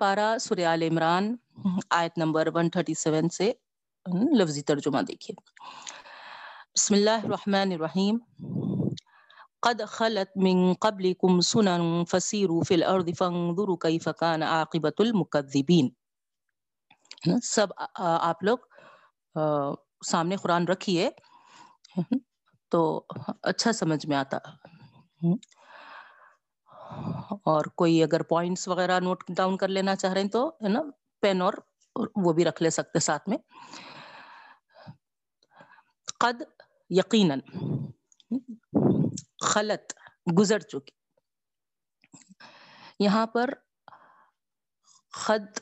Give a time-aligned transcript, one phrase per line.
[0.00, 1.36] پارا سریال عمران
[1.90, 3.52] آیت نمبر 137 سے
[4.36, 5.34] لفظی ترجمہ دیکھیے۔
[6.74, 8.18] بسم اللہ الرحمن الرحیم۔
[9.62, 15.88] قد خلت من قبلكم سنن فسیروا فی الارض فانظروا کیف کان عاقبت المکذبین۔
[17.42, 18.58] سب آپ لوگ
[20.06, 21.10] سامنے قرآن رکھیے۔
[22.70, 23.04] تو
[23.42, 24.38] اچھا سمجھ میں آتا۔
[27.44, 30.82] اور کوئی اگر پوائنٹس وغیرہ نوٹ ڈاؤن کر لینا چاہ رہے ہیں تو، ہے نا
[31.20, 31.52] پین اور
[32.16, 33.38] وہ بھی رکھ لے سکتے ساتھ میں۔
[36.18, 36.42] قد
[36.90, 37.40] یقیناً
[39.44, 39.92] خلط،
[40.38, 40.90] گزر چکی۔
[42.98, 43.50] یہاں پر
[45.12, 45.58] خد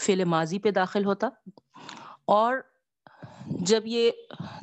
[0.00, 1.28] فعل ماضی پہ داخل ہوتا
[2.24, 2.56] اور
[3.46, 4.10] جب یہ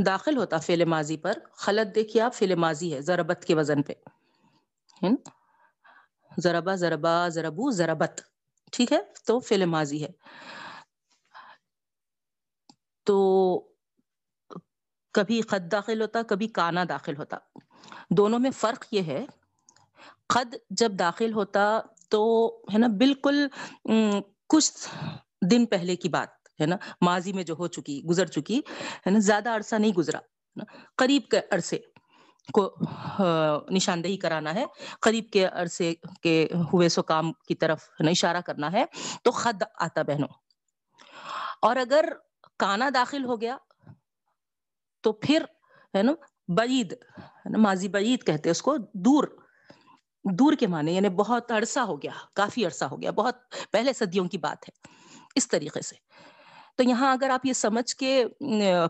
[0.05, 3.93] داخل ہوتا فعل ماضی پر، خلط دیکھیے آپ، فعل ماضی ہے ضربت کے وزن پہ
[6.39, 8.21] ضربا ضربا ضربو ضربت،
[8.71, 10.09] ٹھیک ہے؟ تو فعل ماضی ہے۔
[13.03, 13.17] تو
[15.13, 17.37] کبھی خط داخل ہوتا، کبھی کانا داخل ہوتا۔
[18.09, 19.25] دونوں میں فرق یہ ہے
[20.29, 23.47] خد جب داخل ہوتا تو، ہے نا، بالکل
[24.47, 24.71] کچھ
[25.51, 26.29] دن پہلے کی بات،
[26.61, 28.59] ہے نا، ماضی میں جو ہو چکی، گزر چکی،
[29.05, 30.19] ہے نا، زیادہ عرصہ نہیں گزرا
[30.95, 31.79] قریب کے عرصے۔
[32.53, 32.75] کو
[33.69, 34.65] نشاندہی کرانا ہے،
[35.01, 38.85] قریب کے عرصے کے ہوئے سو کام کی طرف اشارہ کرنا ہے،
[39.23, 40.27] تو خد آتا بہنوں۔
[41.61, 42.05] اور اگر
[42.59, 43.57] کانا داخل ہو گیا،
[45.01, 45.43] تو پھر،
[45.95, 46.11] ہے نا،
[46.47, 46.95] بعید
[47.57, 49.23] ماضی بعید کہتے اس کو، دور
[50.23, 53.35] دور کے معنی یعنی بہت عرصہ ہو گیا، کافی عرصہ ہو گیا، بہت
[53.71, 54.87] پہلے صدیوں کی بات ہے،
[55.35, 55.95] اس طریقے سے۔
[56.79, 58.11] تو یہاں اگر آپ یہ سمجھ کے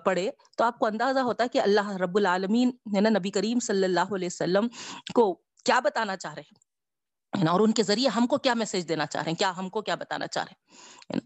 [0.05, 3.59] پڑھے تو آپ کو اندازہ ہوتا ہے کہ اللہ رب العالمین، ہے نا، نبی کریم
[3.59, 4.67] صلی اللہ علیہ وسلم
[5.15, 5.23] کو
[5.65, 9.23] کیا بتانا چاہ رہے ہیں اور ان کے ذریعے ہم کو کیا میسج دینا چاہ
[9.23, 11.19] رہے ہیں، کیا ہم کو کیا بتانا چاہ رہے ہیں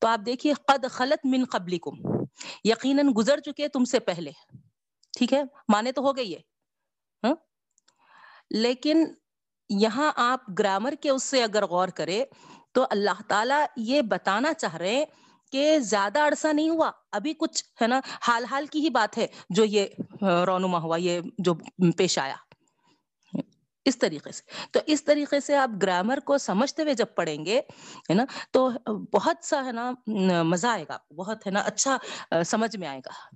[0.00, 1.96] تو آپ دیکھیے، قد خلط من قبلکم
[2.64, 4.30] یقیناً گزر چکے تم سے پہلے،
[5.14, 6.40] ٹھیک ہے؟ مانے تو ہو گئی ہے
[7.22, 7.34] ہاں۔
[8.58, 9.04] لیکن
[9.70, 12.24] یہاں آپ گرامر کے اس سے اگر غور کرے
[12.72, 15.04] تو اللہ تعالیٰ یہ بتانا چاہ رہے ہیں
[15.52, 19.26] کہ زیادہ عرصہ نہیں ہوا، ابھی کچھ، ہے نا؟ حال حال کی ہی بات ہے
[19.50, 19.86] جو یہ
[20.46, 21.54] رونما ہوا، یہ جو
[21.96, 22.34] پیش آیا۔
[23.84, 27.58] اس طریقے سے۔ تو اس طریقے سے آپ گرامر کو سمجھتے ہوئے جب پڑھیں گے،
[28.10, 28.70] ہے نا؟ تو
[29.12, 29.92] بہت سا، ہے نا،
[30.42, 31.98] مزہ آئے گا، بہت، ہے نا اچھا
[32.46, 33.34] سمجھ میں آئے گا۔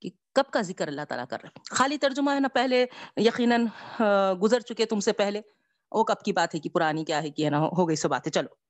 [0.00, 2.86] کہ کب کا ذکر اللہ تعالیٰ کر رہے خالی ترجمہ، ہے نا، پہلے
[3.16, 3.66] یقیناً
[4.42, 5.40] گزر چکے تم سے پہلے۔
[5.92, 8.08] وہ کب کی بات ہے کہ پرانی کیا ہے، کہ، ہے نا، ہو گئی سو
[8.08, 8.67] باتیں۔ چلو۔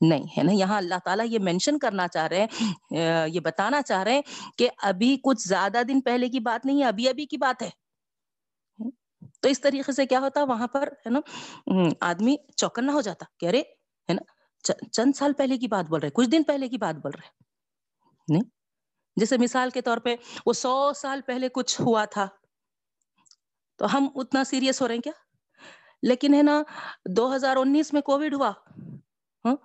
[0.00, 4.02] نہیں ہے نا؟ یہاں اللہ تعالیٰ یہ مینشن کرنا چاہ رہے ہیں یہ بتانا چاہ
[4.02, 4.22] رہے ہیں
[4.58, 7.70] کہ ابھی کچھ زیادہ دن پہلے کی بات نہیں ہے، ابھی ابھی کی بات ہے۔
[9.42, 11.20] تو اس طریقے سے کیا ہوتا؟ وہاں پر ہے نا
[12.00, 13.60] آدمی چوکنا ہو جاتا کہ ارے
[14.08, 14.22] ہے نا
[14.92, 17.28] چند سال پہلے کی بات بول رہے، کچھ دن پہلے کی بات بول رہے۔
[18.28, 18.42] نہیں؟
[19.16, 20.16] جیسے مثال کے طور پہ
[20.46, 22.26] وہ سو سال پہلے کچھ ہوا تھا،
[23.78, 25.12] تو ہم اتنا سیریس ہو رہے ہیں کیا؟
[26.02, 26.62] لیکن ہے نا،
[27.16, 28.52] دو ہزار انیس میں کووڈ ہوا۔
[29.44, 29.56] ہاں،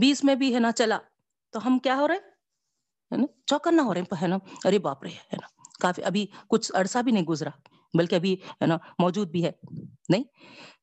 [0.00, 0.98] بیس میں بھی ہے نا، چلا۔
[1.52, 5.08] تو ہم کیا ہو رہے ہے نا، چوکنا ہو رہے ہے نا۔ ارے باپ رے،
[5.08, 5.46] ہے نا۔
[5.80, 7.50] کافی، ابھی کچھ عرصہ بھی نہیں گزرا،
[7.98, 9.50] بلکہ ابھی، ہے نا، موجود بھی ہے۔
[10.08, 10.24] نہیں؟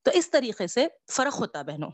[0.03, 1.91] تو اس طریقے سے فرق ہوتا بہنوں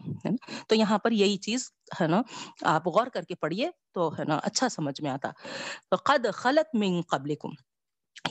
[0.68, 2.22] تو یہاں پر یہی چیز، ہے نا،
[2.62, 5.32] آپ غور کر کے پڑھیے تو، ہے نا اچھا سمجھ میں آتا۔
[5.90, 7.50] تو قد خلط من قبلکم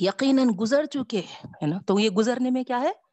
[0.00, 1.22] یقیناً گزر چکے
[1.62, 3.09] ہے نا۔ تو یہ گزرنے میں کیا ہے؟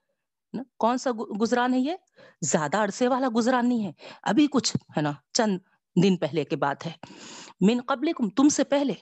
[0.58, 1.94] نا، کون سا گزران ہے یہ؟
[2.42, 3.92] زیادہ عرصے والا گزران نہیں ہے،
[4.24, 5.58] ابھی کچھ، ہے نا، چند
[6.04, 6.92] دن پہلے کے بات ہے۔
[7.62, 8.94] من قبلکم، تم سے پہلے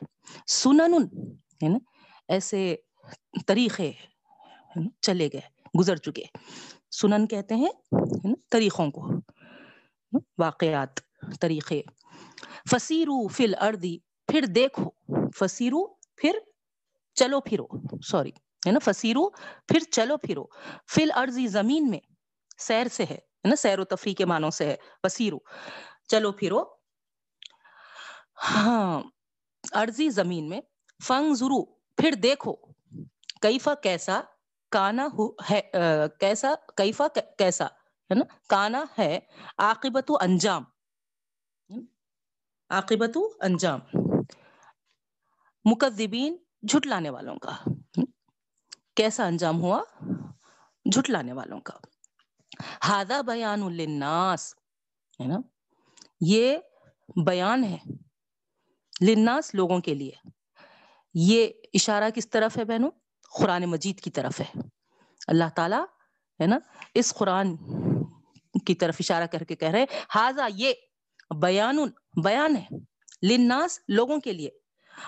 [0.48, 1.04] سنن
[1.64, 1.78] ہے نا،
[2.28, 2.76] ایسے
[3.48, 3.92] طریقے
[5.02, 5.42] چلے گئے،
[5.80, 6.24] گزر چکے۔
[6.92, 7.72] سنن کہتے ہیں
[8.52, 9.10] طریقوں کو
[10.38, 11.00] واقعات،
[11.42, 11.82] طریقے۔
[12.72, 14.90] فسیرو فل اردی پھر دیکھو۔
[15.38, 16.32] فسیرو پھر
[17.14, 17.68] چلو پھرو،
[18.02, 18.32] سوری۔
[18.66, 19.30] ہے نا فسیرو
[19.68, 20.46] پھر چلو پھرو۔
[20.94, 22.00] فل ارضی زمین میں
[22.58, 23.18] سیر سے ہے
[23.50, 25.38] نا، سیر و تفریح کے معنوں سے ہے۔ فسیرو
[26.10, 26.64] چلو پھرو۔
[28.50, 29.02] ہاں
[29.82, 30.62] ارضی زمین میں۔
[31.08, 31.64] فنگ ضرو
[31.98, 32.54] پھر دیکھو۔
[33.42, 34.20] کیفا کیسا،
[34.72, 35.08] کانا
[35.50, 35.62] ہے
[36.20, 37.08] کیسا، کیفا
[37.38, 37.66] کیسا،
[38.10, 39.20] ہے نا۔ کانا ہے
[39.58, 40.64] عاقبت انجام۔
[42.70, 43.80] عاقبت انجام۔
[45.66, 46.36] مکذبین،
[46.70, 47.56] جھٹلانے والوں کا۔
[48.96, 49.84] کیسا انجام ہوا؟
[50.94, 51.78] جھٹلانے والوں کا۔
[52.88, 54.56] ہادا بیان للناس،
[55.20, 55.38] ہے نا؟
[56.22, 56.58] یہ
[57.26, 57.78] بیان ہے
[59.02, 60.12] للناس لوگوں کے لیے۔
[61.14, 62.92] یہ اشارہ کس طرف ہے بہنوں؟
[63.38, 64.60] قرآن مجید کی طرف ہے۔
[65.28, 65.84] اللہ تعالی،
[66.42, 66.58] ہے نا؟
[66.94, 67.56] اس قرآن
[68.66, 70.74] کی طرف اشارہ کر کے کہہ رہے ہیں یہ
[71.40, 71.78] بیان
[72.24, 72.68] بیان ہے
[73.30, 74.50] لناس لوگوں کے لیے۔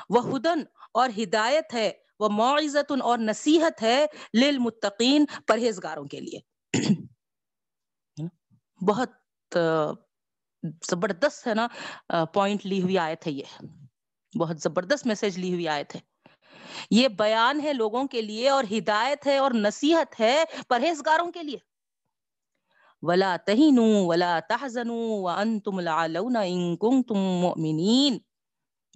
[0.09, 0.59] وہ ہدن
[0.93, 6.39] اور ہدایت ہے وہ معزت اور نصیحت ہے للمتقین پرہیزگاروں کے لیے۔
[8.87, 9.57] بہت
[10.91, 11.67] زبردست ہے نا
[12.25, 13.65] پوائنٹ لی ہوئی آیت ہے یہ۔
[14.39, 15.99] بہت زبردست میسج لی ہوئی آیت ہے۔
[16.91, 21.57] یہ بیان ہے لوگوں کے لیے اور ہدایت ہے اور نصیحت ہے پرہیزگاروں کے لیے۔
[23.01, 28.17] ولا تہینوا ولا تحزنوا وانتم العلون ان کنتم مؤمنین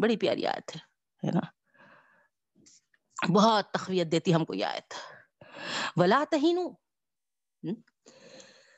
[0.01, 1.60] بڑی پیاری آیت ہے نا۔
[3.29, 4.93] بہت تخویت دیتی ہم کو یہ آیت۔
[5.95, 6.71] ولا تہینوا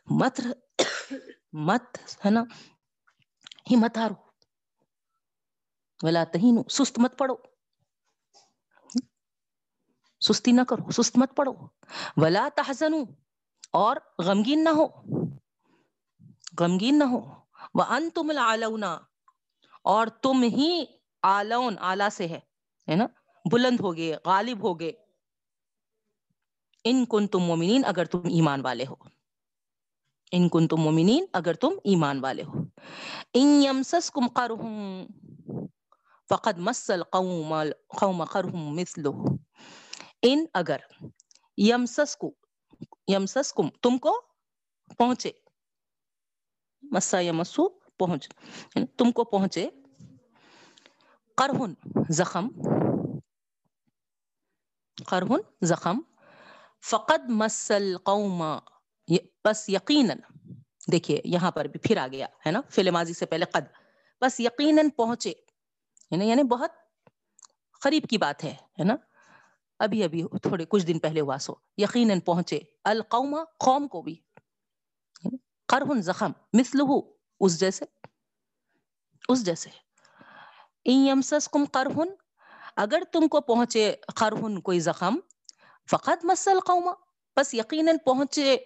[0.06, 0.42] مت
[1.54, 2.44] مت، ہے نا؟
[3.72, 4.14] ہمت ہارو۔
[6.04, 7.36] ولا تہینوا سست مت پڑو
[10.20, 11.54] سستی نہ کرو، سست مت پڑو
[12.18, 13.06] ولا تحزنوا۔
[13.72, 14.86] اور غمگین نہ ہو۔
[16.60, 17.20] غمگین نہ ہو۔
[17.74, 18.32] وہ ان تم
[19.84, 20.86] اور تم ہی
[21.24, 23.06] آلون، آلہ سے ہے نا؟
[23.52, 24.92] بلند ہو گئے، غالب ہو گئے۔
[26.84, 28.96] ان کن تم مومنین اگر تم ایمان والے ہو۔
[30.32, 32.54] ان کن تم مومنین اگر تم ایمان والے ہو۔
[33.34, 35.06] ان یمسس کم قرہم
[36.30, 37.54] فقد مسل قوم
[38.00, 39.12] قوم قرہم مثلو
[40.22, 40.78] ان اگر
[41.58, 42.32] یمسس کو
[43.08, 44.22] یمسس کم تم کو
[44.98, 45.32] پہنچے۔
[46.82, 48.30] مسا یمسو پہنچ
[48.76, 49.70] یعنی تم کو پہنچے۔
[51.38, 51.74] کرہن
[52.10, 52.48] زخم۔
[55.08, 56.00] کرہن زخم.
[56.90, 58.44] فقد مسل قوم
[59.46, 60.18] بس یقیناً،
[60.92, 63.66] دیکھیے یہاں پر بھی پھر آ گیا، ہے نا؟ فل ماضی سے پہلے قد.
[64.22, 65.34] بس یقیناً پہنچے.
[66.12, 66.72] یعنی, یعنی بہت
[67.82, 68.96] قریب کی بات ہے نا؟
[69.80, 71.54] ابھی ابھی تھوڑے کچھ دن پہلے ہوا سو.
[71.78, 72.60] یقیناً پہنچے.
[72.84, 74.16] القوم، قوم کو بھی.
[75.68, 76.32] قرہن زخم.
[76.54, 76.84] مثلہ
[77.40, 77.86] اس جیسے
[79.30, 79.70] اس جیسے.
[81.72, 82.10] قرہن
[82.78, 85.20] اگر تم کو پہنچے قرہن کوئی زخم،
[85.92, 86.90] فقط مسل قوم
[87.38, 88.58] بس یقیناً پہنچے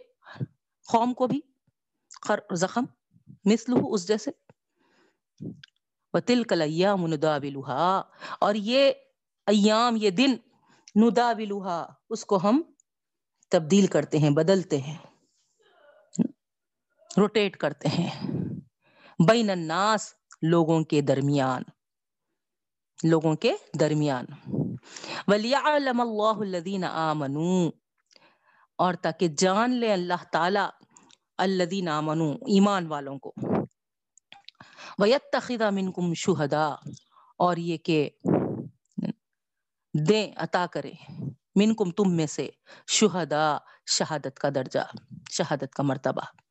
[0.92, 1.42] قوم کو بھی
[2.54, 2.84] زخم
[3.46, 4.32] مثلہ اس جیسے۔
[6.14, 8.02] وَتِلْكَ الْأَيَّامُ نُدَابِلُهَا
[8.40, 8.92] اور یہ
[9.48, 10.36] ایام، یہ دن
[10.96, 11.34] ندا
[12.10, 12.62] اس کو ہم
[13.50, 14.98] تبدیل کرتے ہیں، بدلتے ہیں،
[17.18, 18.26] روٹیٹ کرتے ہیں۔
[19.28, 21.64] بین الناس، لوگوں کے درمیان۔
[23.04, 24.26] لوگوں کے درمیان۔
[25.28, 27.72] وَلِيَعْلَمَ اللَّهُ الَّذِينَ آمَنُوا۔
[28.78, 30.60] اور تاکہ جان لے اللہ تعالی
[31.38, 33.34] الذین آمنوا، ایمان والوں کو۔
[34.98, 36.76] وَيَتَّخِذَ مِنْكُمْ شُهَدَا۔
[37.38, 38.10] اور یہ کہ
[40.10, 40.92] دیں، عطا کرے۔
[41.56, 42.50] منکم تم میں سے
[42.88, 44.80] شہدا شہادت کا درجہ،
[45.32, 46.47] شہادت کا مرتبہ۔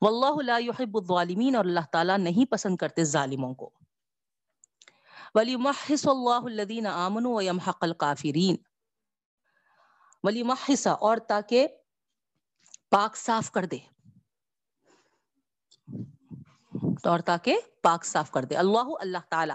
[0.00, 3.70] واللہ لا يحب الظالمین اور اللہ تعالیٰ نہیں پسند کرتے ظالموں کو۔
[5.34, 8.56] وَلِيُمَحِّصَ اللَّهُ الَّذِينَ آمَنُوا وَيَمْحَقَ الْقَافِرِينَ
[10.22, 11.68] وَلِيُمَحِّصَ اور تاکہ
[12.90, 13.78] پاک صاف کر دے۔
[17.04, 19.52] اور تاکہ پاک صاف کر دے۔ اللہ اللہ تعالی۔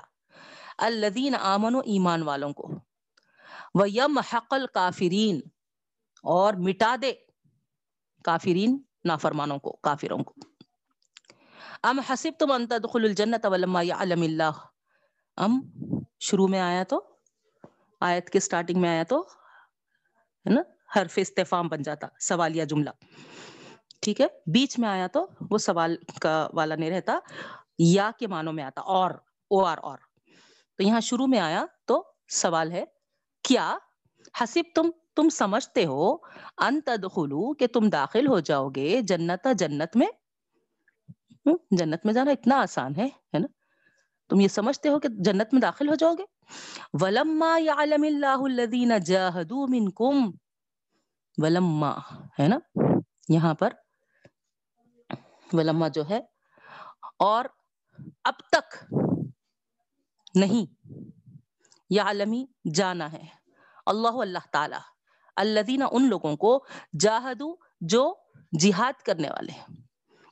[0.77, 2.69] الدین آمن و ایمان والوں کو۔
[3.73, 5.41] وہ یم حقل کافرین
[6.23, 7.13] اور مٹا دے۔
[8.23, 10.33] کافرین نافرمانوں کو، کافروں کو۔
[11.83, 14.51] ام حسب تم انت دخل الجنت ولما یعلم اللہ
[15.38, 15.62] ام،
[16.19, 17.03] شروع میں آیا تو؟
[18.01, 20.62] آیت کے سٹارٹنگ میں آیا تو؟ ہے نا؟
[20.95, 22.89] حرف استفام بن جاتا سوالیہ جملہ۔
[24.01, 27.19] ٹھیک ہے؟ بیچ میں آیا تو، وہ سوال کا والا نہیں رہتا،
[27.79, 29.12] یا کے معنوں میں آتا، اور،
[29.48, 29.98] او آر اور۔
[30.77, 32.83] تو یہاں شروع میں آیا تو سوال ہے،
[33.43, 33.77] کیا
[34.41, 36.15] حسب تم تم سمجھتے ہو،
[36.58, 40.08] ان تدخلو کہ تم داخل ہو جاؤ گے جنت جنت میں۔
[41.72, 43.48] جنت میں جانا اتنا آسان ہے ہے نا؟
[44.29, 46.24] تم یہ سمجھتے ہو کہ جنت میں داخل ہو جاؤ گے۔
[47.01, 50.32] ولما يعلم الله الذين جاهدوا منكم،
[51.38, 51.98] ولما،
[52.39, 52.58] ہے نا؟
[53.29, 53.74] یہاں پر۔
[55.53, 56.20] ولما جو ہے،
[57.20, 57.46] اور
[58.24, 58.93] اب تک
[60.36, 60.88] نہیں۔
[61.89, 63.24] یا عالمی جانا ہے۔
[63.86, 64.92] اللہ اللہ تعالی۔
[65.35, 66.65] اللہ ان لوگوں کو
[66.99, 68.15] جاہدو جو
[68.59, 69.65] جہاد کرنے والے ہیں۔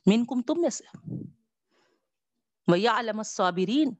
[0.06, 0.96] من کم تم میں سے۔
[2.68, 3.94] ویا علم الصابرین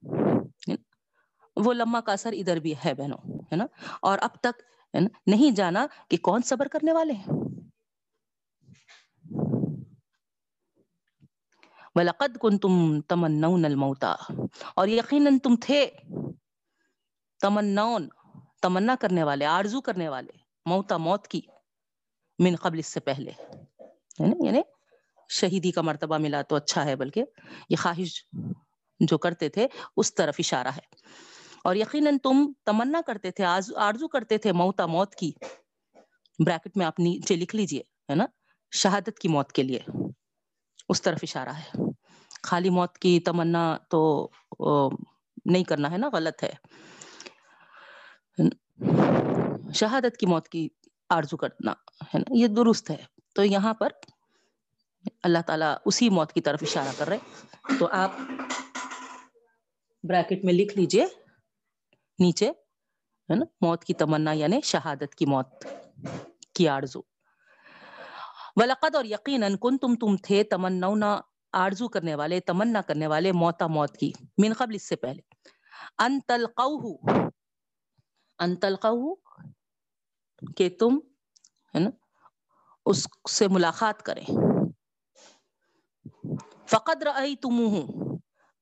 [1.57, 3.67] وہ لمحہ کا اثر ادھر بھی ہے بہنوں، ہے نا؟
[4.03, 4.63] اور اب تک
[5.27, 7.27] نہیں جانا کہ کون صبر کرنے والے ہیں۔
[11.95, 14.33] وَلَقَدْ كُنْتُمْ تَمَنَّوْنَ الْمَوْتَى۔
[14.77, 15.91] اور یقیناً تم تھے۔
[17.41, 18.09] تمنون
[18.63, 21.41] تمنا کرنے والے، آرزو کرنے والے۔ موتا موت کی
[22.39, 23.31] من قبل اس سے پہلے۔
[24.19, 24.61] یعنی-, یعنی
[25.29, 27.25] شہیدی کا مرتبہ ملا تو اچھا ہے، بلکہ
[27.71, 28.25] یہ خواہش
[29.01, 30.97] جو کرتے تھے، اس طرف اشارہ ہے۔
[31.65, 33.45] اور یقیناً تم تمنا کرتے تھے
[33.77, 35.33] آرزو کرتے تھے موتا موت کی۔
[36.47, 38.27] بریکٹ میں آپ نیچے لکھ لیجیے، ہے نا؟
[38.71, 39.81] شہادت کی موت کے لیے۔
[40.89, 41.71] اس طرف اشارہ ہے۔
[42.43, 44.31] خالی موت کی تمنا تو
[45.45, 46.53] نہیں کرنا ہے نا، غلط ہے۔
[49.75, 50.69] شہادت کی موت کی
[51.09, 51.73] آرزو کرنا
[52.15, 53.89] ہے نا، یہ درست ہے۔ تو یہاں پر
[55.23, 57.19] اللہ تعالیٰ اسی موت کی طرف اشارہ کر رہے
[57.79, 58.11] تو آپ
[60.03, 61.07] بریکٹ میں لکھ لیجیے
[62.19, 62.51] نیچے،
[63.31, 65.67] ہے نا، موت کی تمنا یعنی شہادت کی موت
[66.55, 67.01] کی آرزو۔
[68.57, 71.21] ولقد اور یقیناً کن تم تم تھے تمنا
[71.53, 75.23] آرزو کرنے والے، تمنا کرنے والے موتا موت کی۔ من قبل اس سے پہلے۔
[75.99, 76.99] ان تلقوہ
[78.39, 79.15] ان تلقوہ
[80.57, 80.99] کہ تم
[81.75, 81.91] ہے نا،
[82.87, 84.25] اس سے ملاقات کریں۔
[86.67, 87.71] فقد رئی تم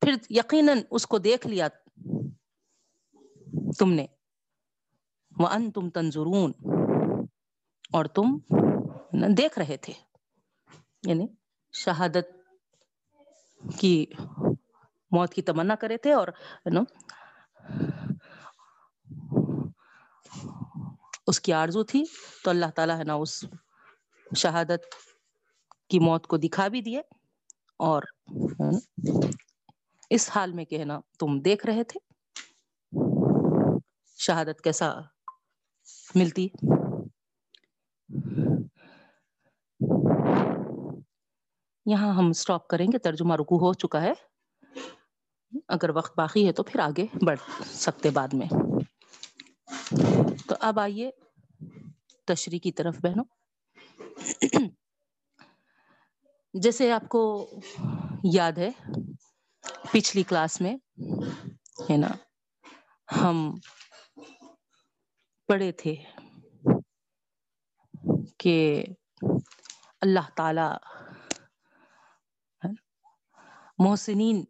[0.00, 1.68] پھر یقیناً اس کو دیکھ لیا
[3.78, 4.06] تم نے۔
[5.50, 6.52] ان تم تنظرون۔
[7.92, 8.38] اور تم
[9.38, 9.92] دیکھ رہے تھے۔
[11.06, 11.26] یعنی
[11.72, 12.26] شہادت
[13.78, 14.06] کی
[15.10, 16.28] موت کی تمنا کرے تھے اور
[16.64, 16.80] نا
[21.30, 22.04] اس کی آرزو تھی
[22.44, 23.44] تو اللہ تعالیٰ ہے نا اس
[24.36, 24.94] شہادت
[25.90, 27.00] کی موت کو دکھا بھی دیے
[27.76, 28.02] اور
[30.10, 32.00] اس حال میں کہ نا تم دیکھ رہے تھے،
[34.18, 34.92] شہادت کیسا
[36.14, 36.48] ملتی؟
[41.86, 44.12] یہاں ہم سٹاپ کریں گے، ترجمہ رکو ہو چکا ہے۔
[45.68, 48.48] اگر وقت باقی ہے تو پھر آگے بڑھ سکتے بعد میں۔
[50.48, 51.10] تو اب آئیے
[52.30, 53.24] تشریح کی طرف بہنوں۔
[56.54, 57.22] جیسے آپ کو
[58.24, 58.70] یاد ہے،
[59.92, 60.74] پچھلی کلاس میں،
[61.90, 62.08] ہے نا،
[63.08, 63.54] ہم
[65.48, 65.94] پڑھے تھے
[68.38, 68.84] کہ
[70.00, 70.68] اللہ تعالی،
[73.78, 74.44] محسنین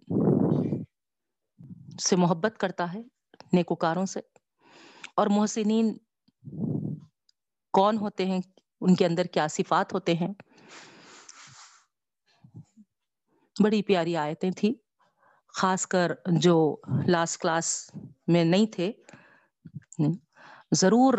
[1.98, 3.02] سے محبت کرتا ہے،
[3.52, 4.20] نیکوکاروں سے،
[5.16, 5.96] اور محسنین
[7.72, 8.40] کون ہوتے ہیں؟
[8.80, 10.28] ان کے اندر کیا صفات ہوتے ہیں؟
[13.56, 14.74] بڑی پیاری آیتیں تھی
[15.54, 16.76] خاص کر جو
[17.08, 17.90] لاسٹ کلاس
[18.26, 18.92] میں نہیں تھے۔
[20.72, 21.14] ضرور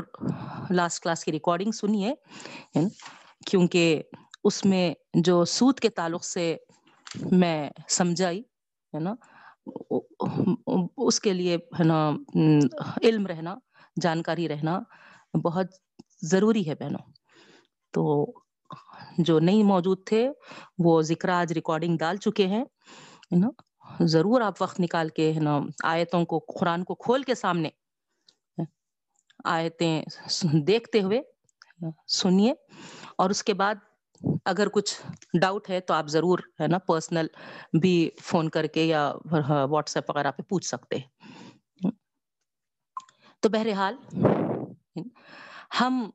[0.72, 2.14] لاسٹ کلاس کی ریکارڈنگ سنیے،
[3.46, 4.02] کیونکہ
[4.44, 6.56] اس میں جو سود کے تعلق سے
[7.32, 8.40] میں سمجھائی،
[8.94, 9.14] ہے نا؟
[10.98, 12.12] اس کے لیے، ہے نا،
[13.04, 13.56] علم رہنا،
[14.02, 14.80] جانکاری رہنا
[15.44, 15.66] بہت
[16.22, 17.12] ضروری ہے بہنوں۔
[17.92, 18.32] تو
[19.18, 20.30] جو نہیں موجود تھے،
[20.78, 22.66] وہ ذکر آج ریکارڈنگ ڈال چکے ہیں
[23.32, 23.50] نا؟
[24.00, 27.70] ضرور آپ وقت نکال کے، ہے نا، آیتوں کو، قرآن کو کھول کے سامنے
[29.44, 30.06] آیتیں
[30.68, 31.22] دیکھتے ہوئے
[32.08, 32.54] سنیے۔
[33.18, 33.76] اور اس کے بعد
[34.46, 35.02] اگر کچھ
[35.42, 37.28] ڈاؤٹ ہے تو آپ ضرور، ہے نا پرسنل
[37.82, 39.14] بھی فون کر کے یا
[39.64, 40.98] واٹس ایپ وغیرہ پہ پوچھ سکتے
[43.40, 43.96] تو بہرحال
[45.72, 46.10] ہم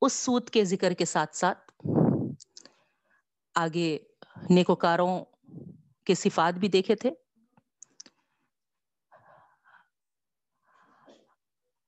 [0.00, 1.72] اس سود کے ذکر کے ساتھ ساتھ
[3.54, 3.98] آگے
[4.50, 5.24] نیکوکاروں
[6.04, 7.10] کے صفات بھی دیکھے تھے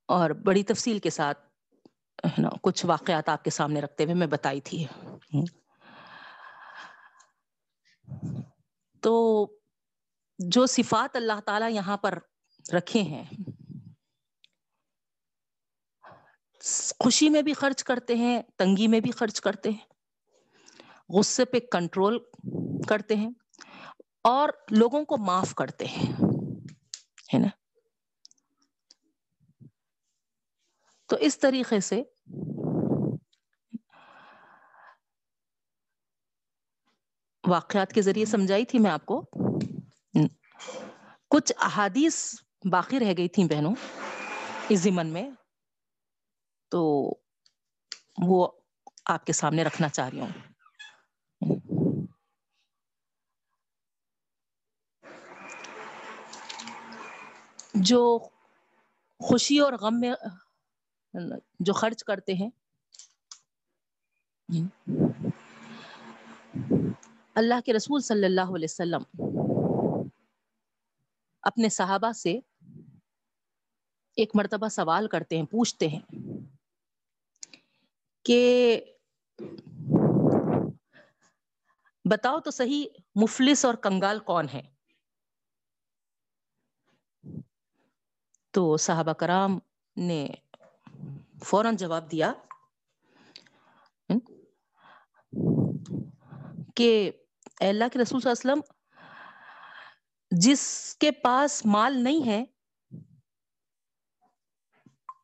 [0.09, 1.39] اور بڑی تفصیل کے ساتھ
[2.63, 4.85] کچھ واقعات آپ کے سامنے رکھتے ہوئے میں بتائی تھی۔
[9.03, 9.47] تو
[10.39, 12.19] جو صفات اللہ تعالی یہاں پر
[12.75, 13.25] رکھے ہیں
[17.01, 19.87] خوشی میں بھی خرچ کرتے ہیں، تنگی میں بھی خرچ کرتے ہیں،
[21.09, 22.19] غصے پہ کنٹرول
[22.89, 23.31] کرتے ہیں
[24.25, 26.13] اور لوگوں کو معاف کرتے ہیں،
[27.35, 27.49] ہے نا؟
[31.07, 32.03] تو اس طریقے سے
[37.49, 39.25] واقعات کے ذریعے سمجھائی تھی میں آپ کو۔
[41.31, 42.35] کچھ احادیث
[42.71, 43.75] باقی رہ گئی تھیں بہنوں،
[44.69, 45.31] اس زمن میں۔
[46.69, 47.11] تو
[48.23, 48.49] وہ
[49.07, 50.29] آپ کے سامنے رکھنا چاہ رہی ہوں۔
[57.75, 58.19] جو
[59.19, 60.13] خوشی اور غم میں،
[61.61, 62.51] جو خرچ کرتے ہیں۔
[67.35, 69.03] اللہ کے رسول صلی اللہ علیہ وسلم
[71.43, 72.39] اپنے صحابہ سے
[74.17, 76.36] ایک مرتبہ سوال کرتے ہیں، پوچھتے ہیں۔
[78.27, 78.41] کہ
[82.05, 84.63] بتاؤ تو صحیح مفلس اور کنگال کون ہے
[88.55, 89.59] تو صحابہ کرام
[89.97, 90.27] نے
[91.45, 92.33] فوراً جواب دیا
[96.77, 97.11] کہ
[97.61, 98.61] اللہ کے رسول صلی اللہ علیہ وسلم،
[100.31, 102.45] جس کے پاس مال نہیں ہے،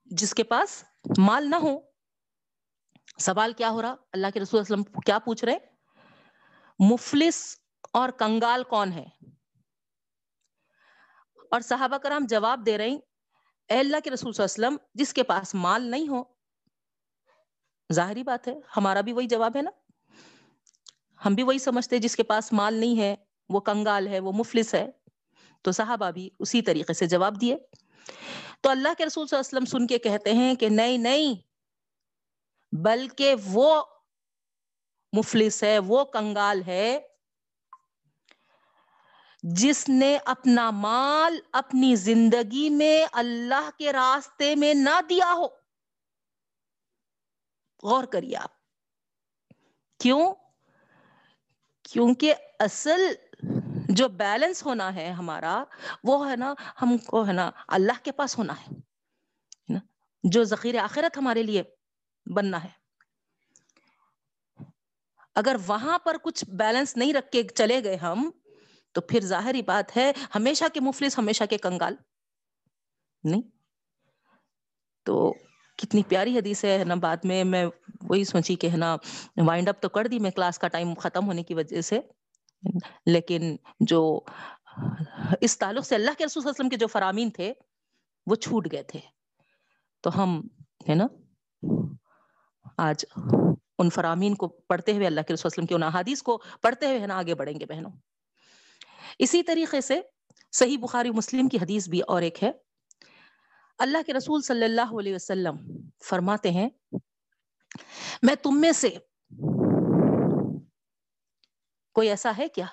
[0.06, 0.84] جس کے پاس
[1.18, 1.78] مال نہ ہو
[3.22, 5.58] سوال کیا ہو رہا؟ اللہ کے رسول وسلم کیا پوچھ رہے؟
[6.78, 7.56] مفلس
[7.92, 9.04] اور کنگال کون ہے؟
[11.50, 12.94] اور صحابہ کرام جواب دے رہے
[13.68, 16.24] اے اللہ کے رسول صلی اللہ علیہ وسلم، جس کے پاس مال نہیں ہو۔
[17.92, 19.70] ظاہری بات ہے، ہمارا بھی وہی جواب ہے نا؟
[21.24, 23.16] ہم بھی وہی سمجھتے جس کے پاس مال نہیں ہے،
[23.48, 24.90] وہ کنگال ہے، وہ مفلس ہے۔
[25.62, 27.56] تو صحابہ بھی اسی طریقے سے جواب دیے۔
[28.60, 31.51] تو اللہ کے رسول صلی اللہ علیہ وسلم سن کے کہتے ہیں کہ نہیں نہیں
[32.72, 33.84] بلکہ وہ
[35.12, 37.00] مفلس ہے، وہ کنگال ہے
[39.42, 45.46] جس نے اپنا مال اپنی زندگی میں اللہ کے راستے میں نہ دیا ہو۔
[47.82, 48.50] غور کریے آپ۔
[49.98, 50.34] کیوں؟
[51.82, 53.14] کیونکہ اصل
[53.88, 55.64] جو بیلنس ہونا ہے ہمارا،
[56.04, 58.68] وہ ہے نا، ہم کو ہے نا اللہ کے پاس ہونا ہے
[60.24, 61.62] جو ذخیر آخرت ہمارے لیے۔
[62.26, 62.82] بننا ہے۔
[65.34, 68.30] اگر وہاں پر کچھ بیلنس نہیں رکھ کے چلے گئے ہم،
[68.92, 71.94] تو پھر ظاہری بات ہے ہمیشہ کے مفلس، ہمیشہ کے کنگال۔
[73.24, 73.42] نہیں۔
[75.02, 75.32] تو
[75.78, 77.66] کتنی پیاری حدیث ہے نا، بعد میں میں
[78.02, 78.96] وہی سوچی کہ ہے نا
[79.36, 82.00] وائنڈ اپ تو کر دی، میں کلاس کا ٹائم ختم ہونے کی وجہ سے۔
[83.06, 84.20] لیکن جو
[85.40, 87.52] اس تعلق سے اللہ کے رسول صلی اللہ علیہ وسلم کے جو فرامین تھے،
[88.26, 89.00] وہ چھوٹ گئے تھے۔
[90.00, 90.40] تو ہم،
[90.88, 91.06] ہے نا
[92.82, 93.04] آج
[93.78, 97.06] ان فرامین کو پڑھتے ہوئے اللہ کے رسول وسلم کی ان احادیث کو پڑھتے ہوئے
[97.06, 97.90] نا، آگے بڑھیں گے بہنوں۔
[99.18, 100.00] اسی طریقے سے
[100.52, 102.50] صحیح بخاری مسلم کی حدیث بھی اور ایک ہے۔
[103.78, 105.56] اللہ کے رسول صلی اللہ علیہ وسلم
[106.04, 106.68] فرماتے ہیں،
[108.22, 108.96] میں تم میں سے
[111.96, 112.66] کوئی ایسا ہے کیا؟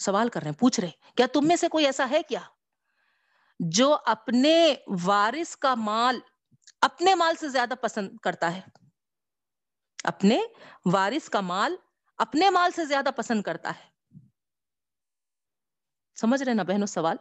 [0.00, 2.40] سوال کر رہے ہیں، پوچھ رہے ہیں، کیا تم میں سے کوئی ایسا ہے کیا
[3.60, 4.74] جو اپنے
[5.04, 6.18] وارث کا مال
[6.82, 8.60] اپنے مال سے زیادہ پسند کرتا ہے۔
[10.04, 10.40] اپنے
[10.92, 11.76] وارث کا مال
[12.18, 14.18] اپنے مال سے زیادہ پسند کرتا ہے۔
[16.20, 17.16] سمجھ رہے نا بہنوں سوال؟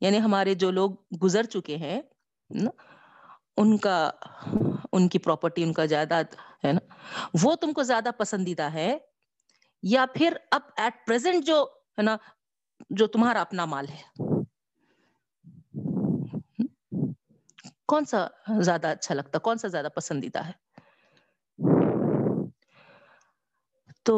[0.00, 0.90] یعنی ہمارے جو لوگ
[1.22, 2.02] گزر چکے ہیں
[3.56, 4.10] ان کا،
[4.92, 6.24] ان کی پراپرٹی ان کا جائیداد،
[6.64, 6.94] ہے نا،
[7.42, 8.98] وہ تم کو زیادہ پسندیدہ ہے
[9.82, 11.66] یا پھر اب ایٹ پرزینٹ جو،
[11.98, 12.16] ہے نا،
[12.90, 14.02] جو تمہارا اپنا مال ہے۔
[17.88, 18.26] کون سا
[18.62, 20.52] زیادہ اچھا لگتا کون سا زیادہ پسندیدہ ہے؟
[24.04, 24.16] تو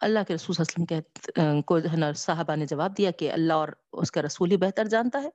[0.00, 3.32] اللہ کے رسول صلی اللہ علیہ وسلم کو ہے نا صاحبہ نے جواب دیا کہ
[3.32, 5.28] اللہ اور اس کا رسول ہی بہتر جانتا ہے۔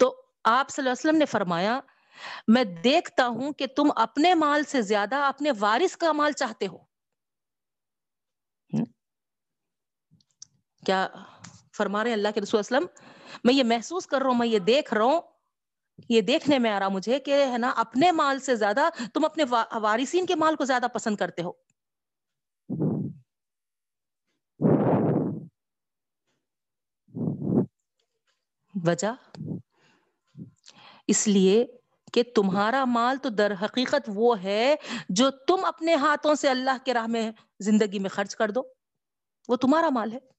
[0.00, 0.10] تو
[0.44, 1.80] آپ صلی اللہ علیہ وسلم نے فرمایا،
[2.48, 6.78] میں دیکھتا ہوں کہ تم اپنے مال سے زیادہ اپنے وارث کا مال چاہتے ہو۔
[10.86, 11.08] کیا
[11.76, 12.86] فرما رہے اللہ کے رسول وسلم؟
[13.44, 15.20] میں یہ محسوس کر رہا ہوں، میں یہ دیکھ رہا ہوں،
[16.08, 19.44] یہ دیکھنے میں آ رہا مجھے کہ ہے نا، اپنے مال سے زیادہ تم اپنے
[19.72, 21.52] وارثین کے مال کو زیادہ پسند کرتے ہو۔
[28.86, 29.40] وجہ؟
[31.06, 31.66] اس لیے
[32.12, 34.74] کہ تمہارا مال تو در حقیقت وہ ہے
[35.08, 38.62] جو تم اپنے ہاتھوں سے اللہ کے راہ میں زندگی میں خرچ کر دو۔
[39.48, 40.35] وہ تمہارا مال ہے۔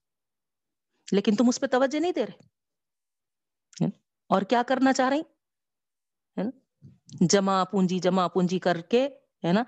[1.12, 2.48] لیکن تم اس پہ توجہ نہیں دے رہے۔
[4.28, 5.22] اور کیا کرنا چاہ رہی؟
[7.30, 9.08] جمع پونجی جمع پونجی کر کے،
[9.44, 9.62] ہے نا؟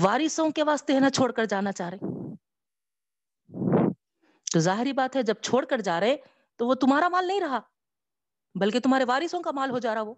[0.00, 1.98] وارثوں کے واسطے ہے نا چھوڑ کر جانا چاہ رہے۔
[4.52, 6.16] تو ظاہری بات ہے، جب چھوڑ کر جا رہے
[6.56, 7.60] تو وہ تمہارا مال نہیں رہا،
[8.60, 10.14] بلکہ تمہارے وارثوں کا مال ہو جا رہا وہ۔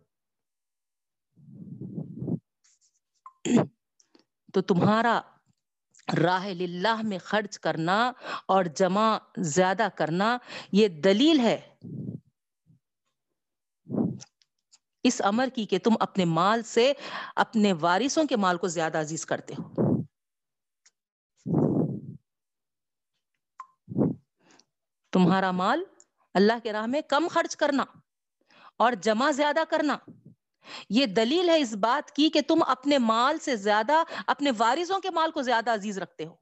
[4.54, 5.20] تو تمہارا
[6.23, 8.12] راہ للہ میں خرچ کرنا
[8.49, 10.38] اور جمع زیادہ کرنا،
[10.73, 11.75] یہ دلیل ہے۔
[15.03, 16.93] اس امر کی کہ تم اپنے مال سے
[17.37, 19.75] اپنے وارثوں کے مال کو زیادہ عزیز کرتے ہو۔
[25.12, 25.85] تمہارا مال
[26.35, 27.85] اللہ کے راہ میں کم خرچ کرنا
[28.77, 29.97] اور جمع زیادہ کرنا۔
[30.90, 35.11] یہ دلیل ہے اس بات کی کہ تم اپنے مال سے زیادہ، اپنے وارثوں کے
[35.11, 36.35] مال کو زیادہ عزیز رکھتے ہو۔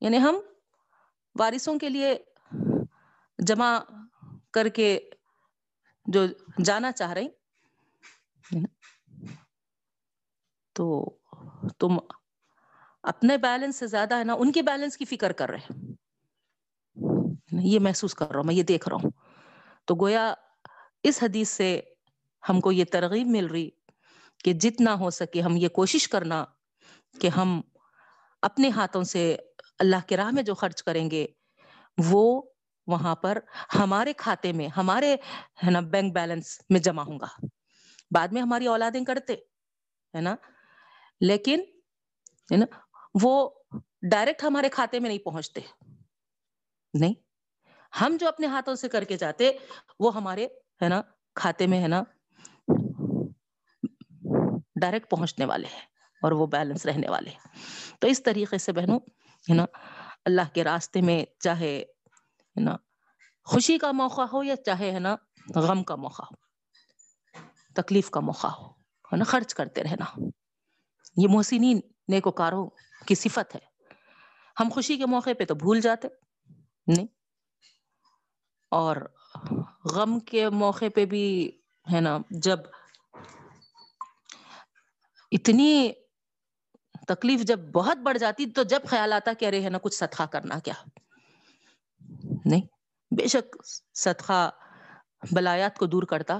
[0.00, 0.36] یعنی ہم
[1.38, 2.18] وارثوں کے لیے
[3.38, 3.78] جمع
[4.50, 5.00] کر کے
[6.06, 6.26] جو
[6.64, 7.28] جانا چاہ رہی
[10.72, 11.16] تو
[11.78, 11.98] تم
[13.02, 15.74] اپنے بیلنس سے زیادہ، ہے نا، ان کے بیلنس کی فکر کر رہے
[17.62, 19.10] یہ محسوس کر رہا ہوں، میں یہ دیکھ رہا ہوں۔
[19.84, 20.34] تو گویا
[21.02, 21.80] اس حدیث سے
[22.48, 23.70] ہم کو یہ ترغیب مل رہی
[24.44, 26.44] کہ جتنا ہو سکے ہم یہ کوشش کرنا
[27.20, 27.60] کہ ہم
[28.42, 29.36] اپنے ہاتھوں سے
[29.78, 31.26] اللہ کے راہ میں جو خرچ کریں گے،
[31.98, 32.42] وہ
[32.86, 33.38] وہاں پر
[33.74, 35.16] ہمارے کھاتے میں، ہمارے،
[35.64, 37.46] ہے نا، بینک بیلنس میں جمع ہوں گا۔
[38.10, 39.32] بعد میں ہماری اولادیں کرتے،
[40.14, 40.36] ہے نا۔
[41.20, 41.60] لیکن،
[42.52, 42.66] ہے نا،
[43.22, 43.50] وہ
[44.10, 45.60] ڈائریکٹ ہمارے کھاتے میں نہیں پہنچتے۔
[46.94, 47.14] نہیں۔
[48.00, 49.52] ہم جو اپنے ہاتھوں سے کر کے جاتے،
[50.00, 50.44] وہ ہمارے،
[50.82, 51.02] ہے نا،
[51.34, 52.02] کھاتے میں، ہے نا
[54.82, 55.86] ڈائریکٹ پہنچنے والے ہیں
[56.22, 57.56] اور وہ بیلنس رہنے والے ہیں۔
[58.00, 59.00] تو اس طریقے سے بہنوں
[59.50, 59.64] ہے نا
[60.24, 61.84] اللہ کے راستے میں چاہے
[62.56, 62.76] ہے نا
[63.44, 65.16] خوشی کا موقع ہو یا چاہے، ہے نا،
[65.54, 66.34] غم کا موقع ہو،
[67.74, 70.20] تکلیف کا موقع ہو، ہے نا، خرچ کرتے رہنا۔
[71.16, 72.70] یہ محسنین، نیکوکاروں
[73.06, 73.60] کی صفت ہے۔
[74.60, 76.08] ہم خوشی کے موقع پہ تو بھول جاتے،
[76.86, 77.06] نہیں۔
[78.70, 78.96] اور
[79.84, 81.50] غم کے موقع پہ بھی،
[81.92, 82.58] ہے نا، جب
[85.32, 85.92] اتنی
[87.08, 90.22] تکلیف جب بہت بڑھ جاتی تو جب خیال آتا کہ ارے ہے نا کچھ صدقہ
[90.22, 90.74] کرنا کیا؟
[92.44, 92.66] نہیں،
[93.16, 93.56] بے شک
[93.94, 94.50] صدقہ
[95.30, 96.38] بلایات کو دور کرتا۔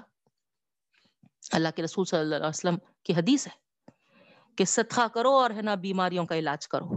[1.52, 3.52] اللہ کے رسول صلی اللہ علیہ وسلم کی حدیث ہے
[4.56, 6.90] کہ صدقہ کرو اور ہے نا بیماریوں کا علاج کرو۔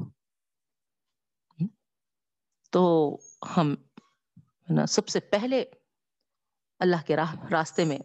[2.72, 3.18] تو
[3.58, 3.76] ہم
[4.70, 5.66] نا سب سے پہلے
[6.80, 8.00] اللہ کے راہ، راستے میں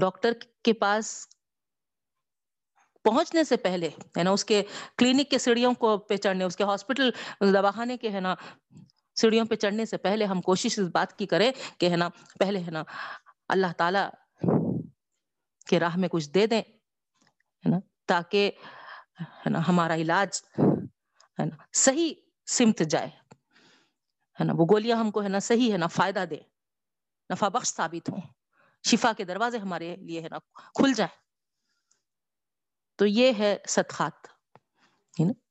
[0.00, 1.28] ڈاکٹر کے پاس
[3.04, 3.88] پہنچنے سے پہلے
[4.18, 4.62] ہے نا اس کے
[4.98, 7.10] کلینک کے سیڑھیوں کو پہ چڑھنے اس کے ہاسپٹل
[7.52, 8.34] دواخانے کے ہے نا
[9.16, 12.60] سیڑھیوں پہ چڑھنے سے پہلے ہم کوشش اس بات کی کریں کہ ہے نا پہلے
[12.60, 12.82] ہے نا
[13.48, 13.98] اللہ تعالی
[15.66, 18.50] کے راہ میں کچھ دے دیں ہے نا تاکہ
[19.20, 22.12] ہے نا ہمارا علاج ہے نا صحیح
[22.48, 23.08] سمت جائے
[24.38, 26.38] ہے نا وہ گولیاں ہم کو ہے نا صحیح ہے نا فائدہ دے
[27.30, 28.20] نفع بخش ثابت ہوں
[28.84, 30.38] شفا کے دروازے ہمارے لیے ہے نا
[30.74, 31.23] کھل جائے
[32.96, 34.26] تو یہ ہے صدقات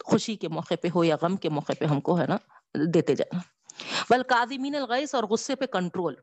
[0.06, 2.38] خوشی کے موقع پہ ہو یا غم کے موقع پہ ہم کو، ہے نا،
[2.94, 3.40] دیتے جانا۔
[4.10, 6.16] بلکادمین الغیث اور غصے پہ کنٹرول۔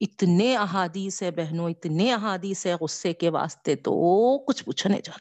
[0.00, 5.16] اتنے احادیث ہے بہنوں، اتنے احادیث ہے غصے کے واسطے تو کچھ پوچھنے جا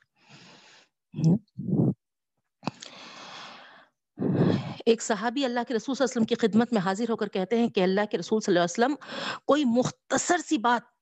[4.86, 7.28] ایک صحابی اللہ کے رسول صلی اللہ علیہ وسلم کی خدمت میں حاضر ہو کر
[7.28, 8.96] کہتے ہیں کہ اللہ کے رسول صلی اللہ علیہ وسلم،
[9.46, 10.99] کوئی مختصر سی بات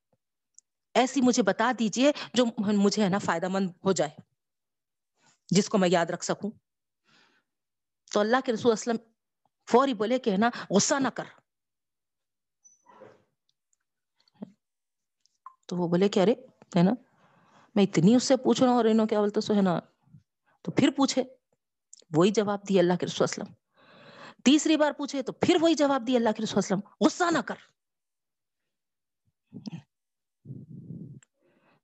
[0.98, 4.10] ایسی مجھے بتا دیجیے جو مجھے ہے نا فائدہ مند ہو جائے،
[5.50, 6.50] جس کو میں یاد رکھ سکوں۔
[8.12, 8.96] تو اللہ کے رسول اسلم
[9.68, 11.24] فوری بولے کہ ہے نا، غصہ نہ کر۔
[15.66, 16.34] تو وہ بولے کہ ارے،
[16.76, 16.92] ہے نا،
[17.74, 19.78] میں اتنی اس سے پوچھ رہا ہوں، اور انہوں کیا بولتے سو ہے نا۔
[20.64, 21.22] تو پھر پوچھے،
[22.16, 23.52] وہی جواب دی اللہ کے رسول اسلم
[24.44, 27.58] تیسری بار پوچھے، تو پھر وہی جواب دی اللہ کے رسول اسلم غصہ نہ کر۔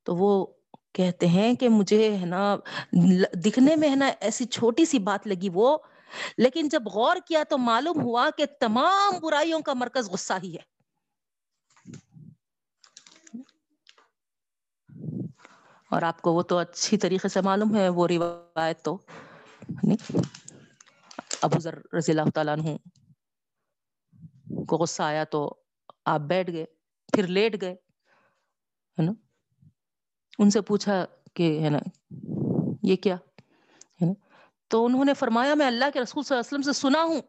[0.05, 0.47] تو وہ
[0.93, 2.57] کہتے ہیں کہ مجھے ہے نا،
[3.33, 5.79] دکھنے میں ہے نا ایسی چھوٹی سی بات لگی وہ۔
[6.39, 10.75] لیکن جب غور کیا تو معلوم ہوا کہ تمام برائیوں کا مرکز غصہ ہی ہے۔
[15.91, 18.99] اور آپ کو وہ تو اچھی طریقے سے معلوم ہے، وہ روایت تو
[21.43, 22.77] ابو ذر رضی اللہ تعالیٰ عنہ
[24.67, 25.55] کو غصہ آیا تو
[26.05, 26.65] آپ بیٹھ گئے،
[27.13, 27.73] پھر لیٹ گئے،
[28.99, 29.13] ہے نا؟
[30.39, 31.79] ان سے پوچھا کہ ہے نا،
[32.83, 34.13] یہ کیا؟ ہے نا؟
[34.69, 37.21] تو انہوں نے فرمایا، میں اللہ کے رسول صلی اللہ علیہ وسلم سے سنا ہوں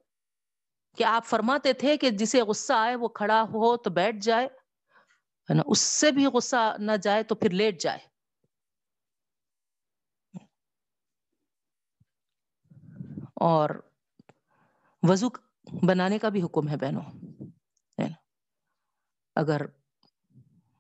[0.97, 4.45] کہ آپ فرماتے تھے کہ جسے غصہ آئے وہ کھڑا ہو تو بیٹھ جائے،
[5.49, 7.99] ہے نا؟ اس سے بھی غصہ نہ جائے تو پھر لیٹ جائے۔
[13.33, 13.69] اور
[15.03, 15.29] وضو
[15.87, 17.35] بنانے کا بھی حکم ہے بہنوں
[19.35, 19.61] اگر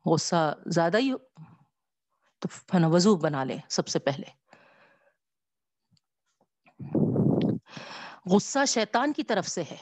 [0.05, 1.13] غصہ زیادہ ہی
[2.39, 4.45] تو ہے نا وضو بنا لیں سب سے پہلے۔
[8.25, 9.77] غصہ شیطان کی طرف سے ہے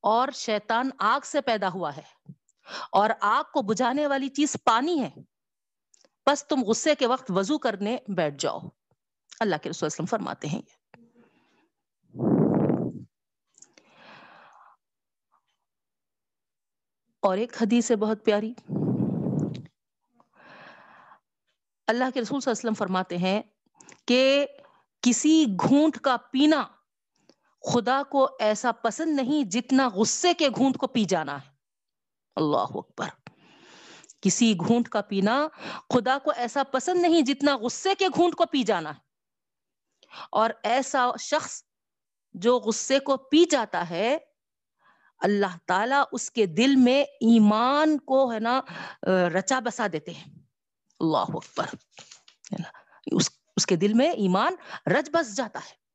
[0.00, 2.32] اور شیطان آگ سے پیدا ہوا ہے
[2.92, 5.10] اور آگ کو بجھانے والی چیز پانی ہے۔
[6.26, 8.60] بس تم غصے کے وقت وضو کرنے بیٹھ جاؤ۔
[9.40, 11.02] اللہ کے رسول وسلم فرماتے ہیں۔ یہ
[17.20, 18.54] اور ایک حدیث ہے بہت پیاری۔
[21.86, 23.42] اللہ کے رسول صلی اللہ علیہ وسلم فرماتے ہیں
[24.06, 24.46] کہ
[25.00, 26.64] کسی گھونٹ کا پینا
[27.72, 31.50] خدا کو ایسا پسند نہیں جتنا غصے کے گھونٹ کو پی جانا ہے۔
[32.36, 33.06] اللہ اکبر۔
[34.20, 35.48] کسی گھونٹ کا پینا
[35.94, 39.00] خدا کو ایسا پسند نہیں جتنا غصے کے گھونٹ کو پی جانا ہے۔
[40.30, 41.62] اور ایسا شخص
[42.34, 44.18] جو غصے کو پی جاتا ہے،
[45.18, 48.60] اللہ تعالیٰ اس کے دل میں ایمان کو ہے نا،
[49.38, 50.35] رچا بسا دیتے ہیں۔
[51.00, 51.66] اللہ اکبر۔
[52.50, 54.54] یعنی اس, اس کے دل میں ایمان
[54.86, 55.86] رج بس جاتا ہے۔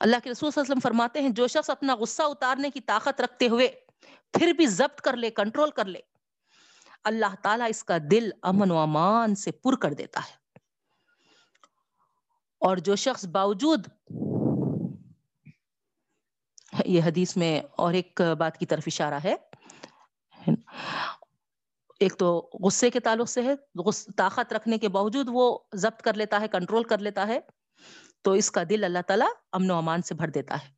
[0.00, 2.80] اللہ کے رسول صلی اللہ علیہ وسلم فرماتے ہیں جو شخص اپنا غصہ اتارنے کی
[2.80, 3.68] طاقت رکھتے ہوئے
[4.32, 6.00] پھر بھی ضبط کر لے کنٹرول کر لے
[7.04, 10.58] اللہ تعالیٰ اس کا دل امن و امان سے پر کر دیتا ہے۔
[12.58, 13.86] اور جو شخص باوجود
[16.84, 19.36] یہ حدیث میں اور ایک بات کی طرف اشارہ ہے۔
[22.00, 23.54] ایک تو غصے کے تعلق سے ہے
[24.16, 27.40] طاقت رکھنے کے باوجود وہ ضبط کر لیتا ہے کنٹرول کر لیتا ہے،
[28.22, 30.72] تو اس کا دل اللہ تعالیٰ امن و امان سے بھر دیتا ہے۔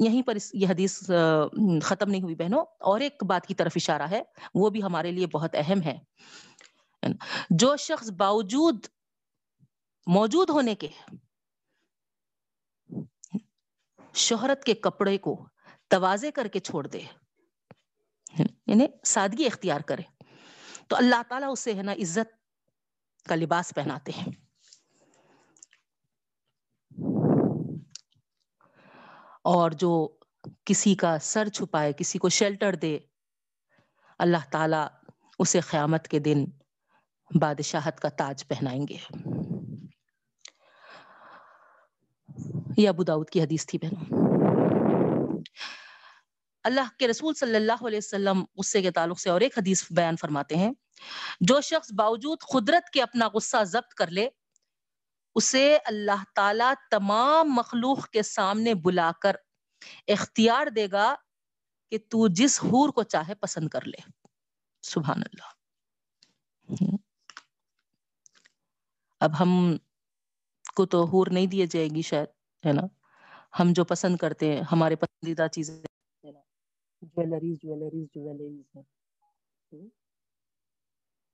[0.00, 1.10] یہیں پر یہ حدیث
[1.82, 4.22] ختم نہیں ہوئی بہنوں۔ اور ایک بات کی طرف اشارہ ہے،
[4.54, 5.98] وہ بھی ہمارے لیے بہت اہم ہے۔
[7.50, 8.86] جو شخص باوجود
[10.06, 10.88] موجود ہونے کے
[14.14, 15.48] شہرت کے کپڑے کو
[15.88, 17.00] توازے کر کے چھوڑ دے
[18.66, 20.24] یعنی سادگی اختیار کرے۔
[20.88, 22.32] تو اللہ تعالیٰ اسے ہے نا عزت
[23.28, 24.46] کا لباس پہناتے ہیں۔
[29.44, 30.16] اور جو
[30.64, 32.98] کسی کا سر چھپائے، کسی کو شیلٹر دے،
[34.18, 36.44] اللہ تعالی اسے قیامت کے دن
[37.40, 38.96] بادشاہت کا تاج پہنائیں گے۔
[42.78, 44.25] یہ ابو داؤد کی حدیث تھی بہنوں۔
[46.66, 50.16] اللہ کے رسول صلی اللہ علیہ وسلم غصے کے تعلق سے اور ایک حدیث بیان
[50.16, 50.72] فرماتے ہیں،
[51.40, 54.28] جو شخص باوجود قدرت کے اپنا غصہ ضبط کر لے،
[55.34, 59.36] اسے اللہ تعالی تمام مخلوق کے سامنے بلا کر
[60.08, 61.14] اختیار دے گا
[61.90, 64.10] کہ تو جس حور کو چاہے پسند کر لے۔
[64.82, 65.48] سبحان اللہ۔
[69.20, 69.76] اب ہم
[70.76, 72.28] کو تو حور نہیں دیا جائے گی شاید،
[72.66, 72.82] ہے نا؟
[73.58, 75.95] ہم جو پسند کرتے ہیں، ہمارے پسندیدہ چیزیں۔
[77.06, 78.78] جویلریز جویلریز جویلریز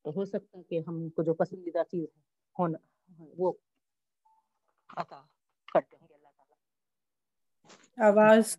[0.05, 2.21] تو ہو سکتا ہے کہ ہم کو جو پسندیدہ چیز ہے
[2.59, 2.79] ہونا
[3.39, 3.53] وہ
[4.97, 5.21] عطا
[5.75, 6.59] کر دیں گے اللہ تعالیٰ۔
[8.09, 8.57] آواز۔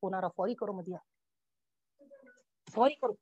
[0.00, 0.98] پونارا فوری کرو مدیا
[2.74, 3.14] فوری کرو۔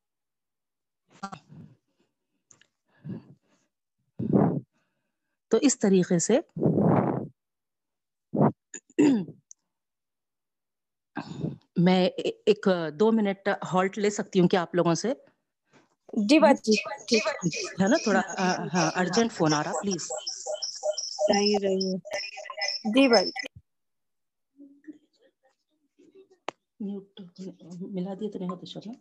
[5.51, 6.40] تو اس طریقے سے
[11.79, 12.05] میں
[12.46, 15.12] ایک دو منٹ ہالٹ لے سکتی ہوں کیا آپ لوگوں سے؟
[16.24, 17.18] جی بات جی
[17.81, 18.20] ہے۔ نا؟ تھوڑا
[18.74, 20.05] ہاں ارجنٹ فون آ رہا پلیز۔
[22.87, 23.31] جی بھائی
[26.81, 27.20] میوٹ
[27.92, 28.94] ملا دیے تو نہیں ہوتے شرما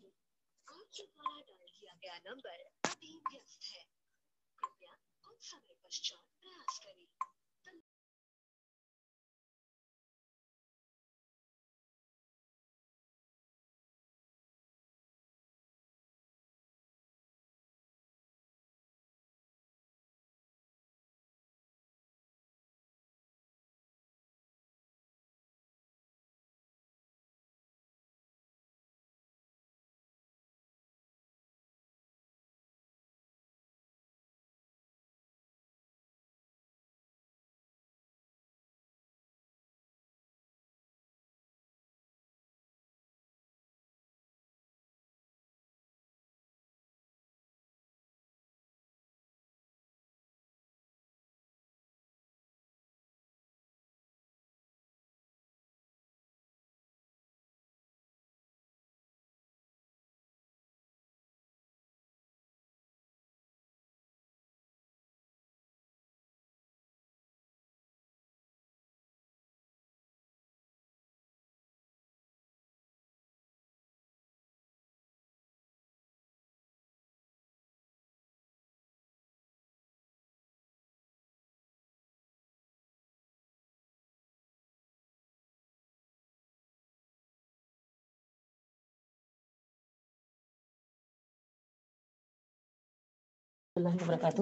[93.75, 94.41] اللہ وبرکاتہ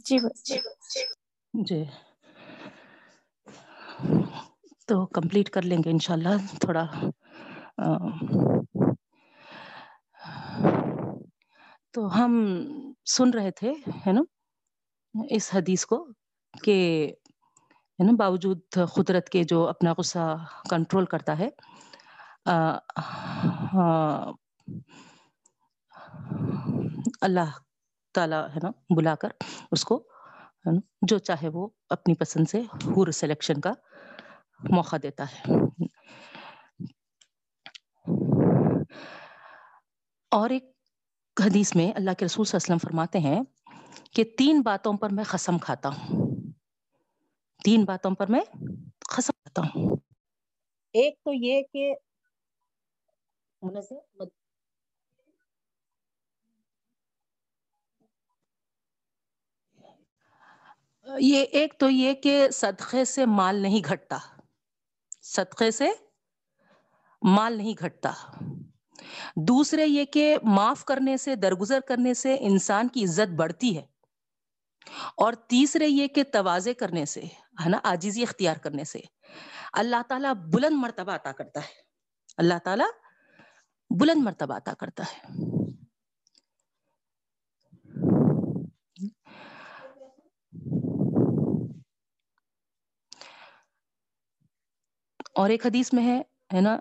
[0.00, 0.18] جی
[1.54, 1.82] جی۔
[4.88, 6.84] تو کمپلیٹ کر لیں گے انشاءاللہ تھوڑا
[11.90, 12.32] تو ہم
[13.06, 13.72] سن رہے تھے
[14.06, 14.22] ہے نا
[15.30, 16.04] اس حدیث کو
[16.54, 16.76] کہ
[17.98, 20.34] ہے نا باوجود قدرت کے جو اپنا غصہ
[20.70, 21.48] کنٹرول کرتا ہے
[27.20, 27.58] اللہ
[28.14, 29.28] تعالی ہے نا، بلا کر
[29.72, 30.08] اس کو
[31.02, 33.72] جو چاہے وہ اپنی پسند سے حور سلیکشن کا
[34.70, 35.52] موقع دیتا ہے۔
[40.30, 40.64] اور ایک
[41.46, 43.42] حدیث میں اللہ کے رسول صلی اللہ علیہ وسلم فرماتے ہیں
[44.12, 46.26] کہ تین باتوں پر میں قسم کھاتا ہوں۔
[47.64, 48.40] تین باتوں پر میں
[49.16, 49.96] قسم کھاتا ہوں۔
[50.92, 51.94] ایک تو یہ کہ
[61.18, 64.18] یہ ایک تو یہ کہ صدقے سے مال نہیں گھٹتا۔
[65.22, 65.88] صدقے سے
[67.22, 68.12] مال نہیں گھٹتا۔
[69.36, 73.82] دوسرے یہ کہ معاف کرنے سے، درگزر کرنے سے انسان کی عزت بڑھتی ہے۔
[75.16, 77.20] اور تیسرے یہ کہ توازے کرنے سے،
[77.64, 79.00] ہے نا آجیزی اختیار کرنے سے۔
[79.72, 81.74] اللہ تعالیٰ بلند مرتبہ عطا کرتا ہے۔
[82.36, 82.86] اللہ تعالیٰ
[84.00, 85.55] بلند مرتبہ عطا کرتا ہے۔
[95.36, 96.22] اور ایک حدیث میں
[96.54, 96.78] ہے نا،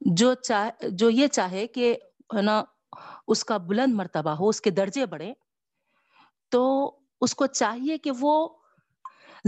[0.00, 1.96] جو چاہ، جو یہ چاہے کہ،
[2.36, 2.64] ہے نا،
[3.28, 5.32] اس کا بلند مرتبہ ہو، اس کے درجے بڑھے،
[6.48, 8.48] تو اس کو چاہیے کہ وہ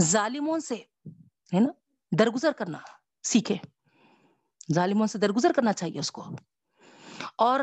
[0.01, 0.75] ظالموں سے،
[1.53, 1.71] ہے نا،
[2.19, 2.77] درگزر کرنا
[3.23, 3.55] سیکھے۔
[4.73, 6.23] ظالموں سے درگزر کرنا چاہیے اس کو۔
[7.37, 7.59] اور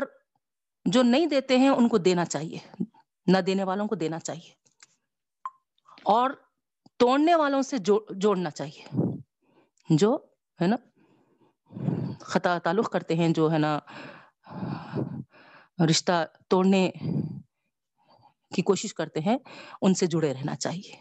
[0.85, 2.83] جو نہیں دیتے ہیں، ان کو دینا چاہیے۔
[3.27, 4.53] نہ دینے والوں کو دینا چاہیے۔
[6.03, 6.29] اور
[6.97, 7.77] توڑنے والوں سے
[8.09, 8.87] جوڑنا چاہیے۔
[9.89, 10.17] جو
[10.61, 10.75] ہے نا؟
[12.19, 13.79] خطا تعلق کرتے ہیں جو ہے نا،
[15.89, 16.91] رشتہ توڑنے
[18.55, 19.37] کی کوشش کرتے ہیں،
[19.81, 20.91] ان سے جڑے رہنا چاہیے۔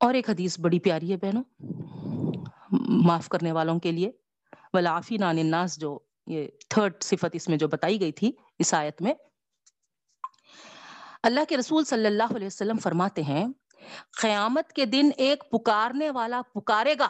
[0.00, 1.42] اور ایک حدیث بڑی پیاری ہے بہنوں،
[2.88, 4.10] معاف کرنے والوں کے لیے۔
[4.72, 9.02] ولافی نان الناس جو یہ تھرڈ صفت اس میں جو بتائی گئی تھی، اس آیت
[9.02, 9.14] میں۔
[11.22, 13.48] اللہ کے رسول صلی اللہ علیہ وسلم فرماتے ہیں،
[14.20, 17.08] قیامت کے دن ایک پکارنے والا پکارے گا۔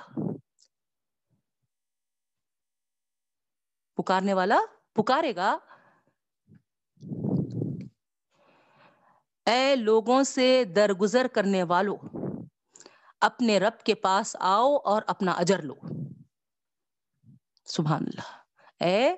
[3.97, 4.61] پکارنے والا
[4.93, 5.59] پکارے گا۔
[9.47, 11.97] اے لوگوں سے درگزر کرنے والوں
[13.21, 15.75] اپنے رب کے پاس آؤ اور اپنا اجر لو۔
[17.65, 18.39] سبحان اللہ۔
[18.85, 19.15] اے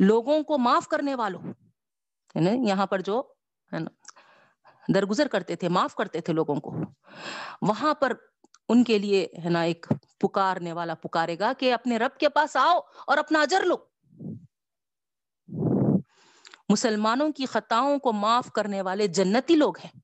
[0.00, 1.42] لوگوں کو معاف کرنے والوں
[2.34, 3.22] یعنی یہاں پر جو
[3.72, 3.90] ہے نا
[4.94, 6.74] درگزر کرتے تھے، معاف کرتے تھے لوگوں کو۔
[7.62, 8.12] وہاں پر
[8.68, 9.86] ان کے لیے ہے نا ایک
[10.18, 13.76] پکارنے والا پکارے گا کہ اپنے رب کے پاس آؤ اور اپنا اجر لو۔
[16.68, 20.00] مسلمانوں کی خطاؤں کو معاف کرنے والے جنتی لوگ ہیں۔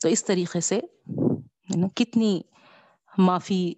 [0.00, 0.80] تو اس طریقے سے
[1.96, 2.42] کتنی
[3.18, 3.74] معافی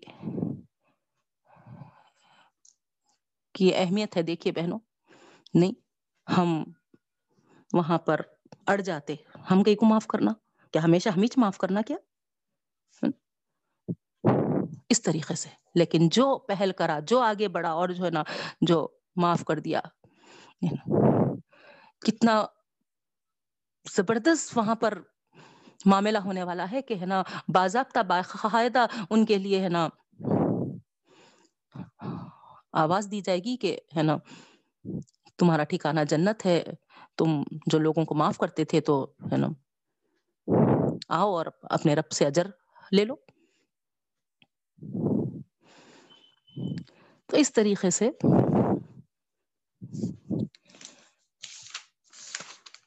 [3.58, 4.78] کی اہمیت ہے دیکھیے بہنوں۔
[5.54, 5.72] نہیں،
[6.38, 6.64] ہم
[7.72, 8.20] وہاں پر
[8.66, 9.14] اڑ جاتے۔
[9.50, 10.32] ہم کہیں کو معاف کرنا؟
[10.72, 11.96] کیا ہمیشہ ہمیں معاف کرنا کیا؟
[14.88, 18.22] اس طریقے سے۔ لیکن جو پہل کرا، جو آگے بڑھا اور جو ہے نا،
[18.60, 19.80] جو معاف کر دیا
[22.06, 22.44] کتنا
[23.96, 24.98] زبردست وہاں پر
[25.84, 27.22] معاملہ ہونے والا ہے کہ ہے نا،
[27.54, 29.88] باضابطہ باقاعدہ ان کے لیے ہے نا۔
[32.78, 34.16] آواز دی جائے گی کہ ہے نا،
[35.36, 36.64] تمہارا ٹھکانہ جنت ہے،
[37.16, 39.48] تم جو لوگوں کو معاف کرتے تھے تو ہے نا،
[41.08, 42.46] آؤ اور اپنے رب سے اجر
[42.92, 43.14] لے لو۔
[47.26, 48.10] تو اس طریقے سے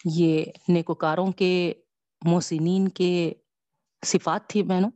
[0.06, 1.74] یہ نیکوکاروں کے،
[2.22, 3.34] محسنین کے
[4.06, 4.92] صفات تھی بہنوں۔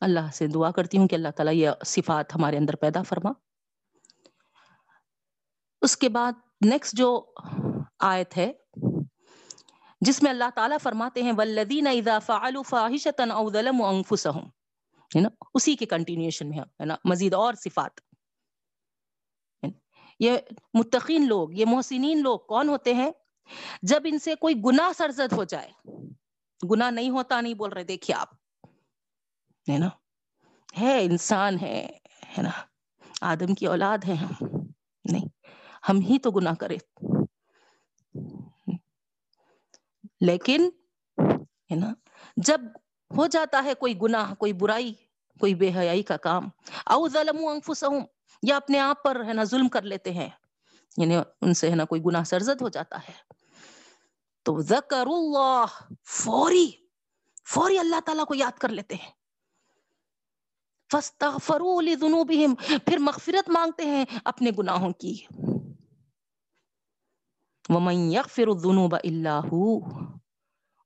[0.00, 3.30] اللہ سے دعا کرتی ہوں کہ اللہ تعالیٰ یہ صفات ہمارے اندر پیدا فرما۔
[5.82, 6.32] اس کے بعد
[6.64, 7.32] نیکسٹ جو
[7.98, 8.52] آیت ہے،
[10.00, 14.46] جس میں اللہ تعالیٰ فرماتے ہیں ولدین اذا فعلوا فاحشة او ظلموا انفسهم
[15.16, 17.90] ہے نا؟ اسی کے کنٹینیوشن میں ہے نا؟ مزید اور صفات۔
[20.20, 20.38] یہ
[20.74, 23.10] متقین لوگ، یہ محسنین لوگ کون ہوتے ہیں؟
[23.82, 25.70] جب ان سے کوئی گناہ سرزد ہو جائے،
[26.72, 28.37] گناہ نہیں ہوتا، نہیں بول رہے، دیکھیے آپ۔
[29.72, 29.88] ہے نا؟
[30.80, 31.98] ہے انسان ہے
[32.38, 32.50] ہے نا؟
[33.20, 34.46] آدم کی اولاد ہے ہم۔
[35.04, 35.28] نہیں،
[35.88, 36.76] ہم ہی تو گناہ کرے۔
[40.20, 40.70] لیکن،
[41.70, 41.94] ہے نا؟
[42.36, 42.60] جب
[43.16, 44.94] ہو جاتا ہے کوئی گناہ، کوئی برائی،
[45.40, 46.48] کوئی بے حیائی کا کام۔
[46.86, 48.04] او ظلموا انفسهم
[48.42, 50.28] یا اپنے آپ پر، ہے نا، ظلم کر لیتے ہیں۔
[50.96, 53.12] یعنی ان سے، ہے نا، کوئی گناہ سرزد ہو جاتا ہے۔
[54.42, 55.64] تو ذکر اللہ
[56.04, 56.70] فوری
[57.46, 59.17] فوری اللہ تعالیٰ کو یاد کر لیتے ہیں۔
[60.92, 65.26] فاستغفروا لذنوبہم پھر مغفرت مانگتے ہیں اپنے گناہوں کی۔
[67.68, 69.78] ومن یغفر الذنوب الا ہو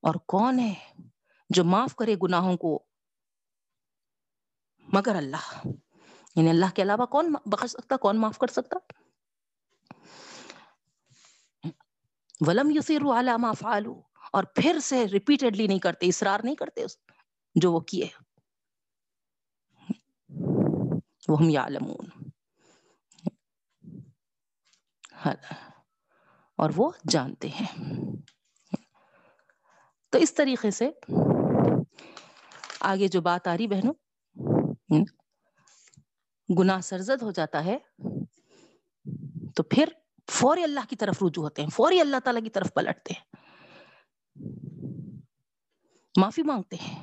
[0.03, 0.75] اور کون ہے
[1.51, 2.85] جو معاف کرے گناہوں کو
[4.93, 5.69] مگر اللہ؟
[6.37, 8.79] یعنی اللہ کے علاوہ کون بخش سکتا، کون معاف کر سکتا؟
[12.47, 14.01] ولم یصیروا علی ما فعلوا،
[14.33, 16.85] اور پھر سے ریپیٹڈلی نہیں کرتے، اصرار نہیں کرتے
[17.55, 18.09] جو وہ کیے۔
[21.33, 22.07] وہ یعلمون
[26.57, 27.79] اور وہ جانتے ہیں۔
[30.11, 30.91] تو اس طریقے سے
[32.81, 33.95] آگے جو بات آ رہی بہنوں،
[36.59, 37.79] گناہ سرزد ہو جاتا ہے۔
[39.57, 39.89] تو پھر
[40.31, 43.37] فوری اللہ کی طرف رجوع ہوتے ہیں، فوری اللہ تعالیٰ کی طرف پلٹتے ہیں۔
[46.17, 47.03] معافی مانگتے ہیں۔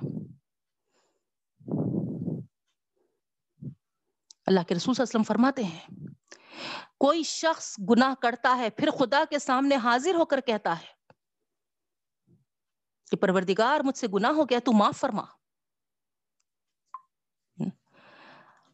[4.50, 6.08] اللہ کے رسول صلی اللہ علیہ وسلم فرماتے ہیں،
[7.00, 10.86] کوئی شخص گناہ کرتا ہے، پھر خدا کے سامنے حاضر ہو کر کہتا ہے
[13.12, 15.24] کہ پروردگار مجھ سے گناہ ہو گیا، تو معاف فرما۔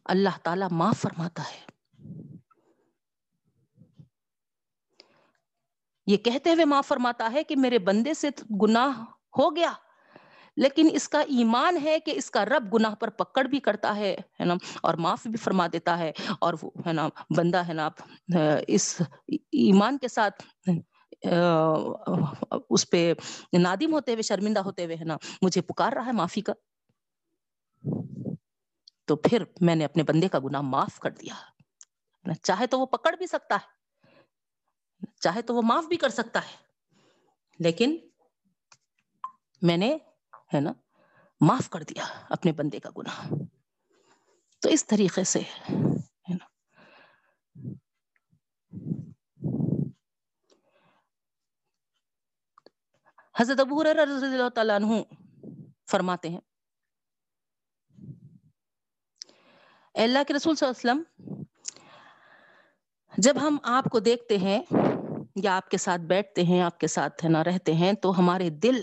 [0.04, 1.66] اللہ تعالی معاف فرماتا ہے۔
[6.06, 8.28] یہ کہتے ہوئے معاف فرماتا ہے کہ میرے بندے سے
[8.62, 9.00] گناہ
[9.38, 9.72] ہو گیا۔
[10.56, 14.14] لیکن اس کا ایمان ہے کہ اس کا رب گناہ پر پکڑ بھی کرتا ہے
[14.40, 17.88] ہے نا؟ اور معاف بھی فرما دیتا ہے، اور وہ، ہے نا، بندہ، ہے نا،
[18.68, 18.94] اس
[19.30, 20.42] ایمان کے ساتھ
[22.70, 23.12] اس پہ
[23.58, 26.52] نادم ہوتے ہوئے، شرمندہ ہوتے ہوئے، ہے نا، مجھے پکار رہا ہے معافی کا۔
[29.04, 31.34] تو پھر میں نے اپنے بندے کا گناہ معاف کر دیا۔
[32.42, 33.74] چاہے تو وہ پکڑ بھی سکتا ہے،
[35.20, 36.56] چاہے تو وہ معاف بھی کر سکتا ہے،
[37.60, 37.96] لیکن
[39.62, 39.96] میں نے
[40.56, 40.72] ہے نا،
[41.40, 43.28] معاف کر دیا اپنے بندے کا گناہ۔
[44.60, 46.44] تو اس طریقے سے، ہے نا۔
[53.38, 55.14] حضرت ابو رضی اللہ تعالیٰ عنہ
[55.90, 56.40] فرماتے ہیں
[59.94, 61.42] اللہ کے رسول صلی اللہ علیہ وسلم،
[63.18, 64.62] جب ہم آپ کو دیکھتے ہیں
[65.36, 68.50] یا آپ کے ساتھ بیٹھتے ہیں، آپ کے ساتھ ہے نا رہتے ہیں، تو ہمارے
[68.50, 68.80] دل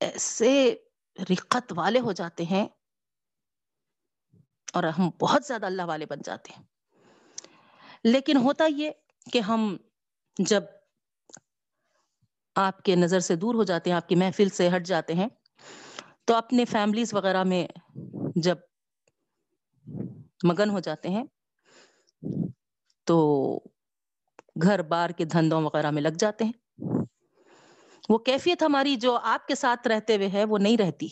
[0.00, 0.74] ایسے
[1.30, 2.68] رقت والے ہو جاتے ہیں
[4.72, 6.62] اور ہم بہت زیادہ اللہ والے بن جاتے ہیں۔
[8.04, 8.90] لیکن ہوتا یہ
[9.32, 9.76] کہ ہم
[10.38, 10.62] جب
[12.54, 15.28] آپ کے نظر سے دور ہو جاتے ہیں، آپ کی محفل سے ہٹ جاتے ہیں،
[16.24, 17.66] تو اپنے فیملیز وغیرہ میں
[18.36, 18.58] جب
[20.42, 21.24] مگن ہو جاتے ہیں،
[23.04, 23.18] تو
[24.62, 26.67] گھر بار کے دھندوں وغیرہ میں لگ جاتے ہیں۔
[28.08, 31.08] وہ کیفیت ہماری جو آپ کے ساتھ رہتے ہوئے ہے وہ نہیں رہتی۔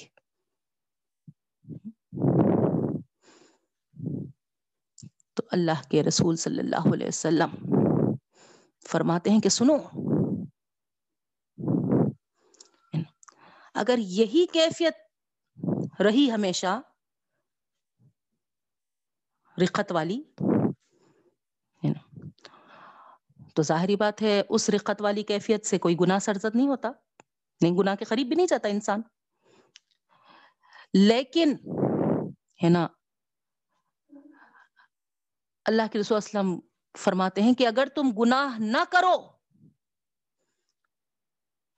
[5.35, 7.73] تو اللہ کے رسول صلی اللہ علیہ وسلم
[8.91, 9.77] فرماتے ہیں کہ سنو،
[13.75, 14.95] اگر یہی کیفیت
[16.01, 16.81] رہی ہمیشہ،
[19.63, 20.23] رقت والی
[23.57, 26.91] تو ظاہری بات ہے، اس رقت والی کیفیت سے کوئی گناہ سرزد نہیں ہوتا۔
[27.61, 29.03] نہیں، گناہ کے قریب بھی نہیں جاتا انسان۔
[30.95, 31.55] لیکن،
[32.65, 32.89] ہے نا،
[35.65, 36.61] اللہ کے رسول اسلم
[36.99, 39.15] فرماتے ہیں کہ اگر تم گناہ نہ کرو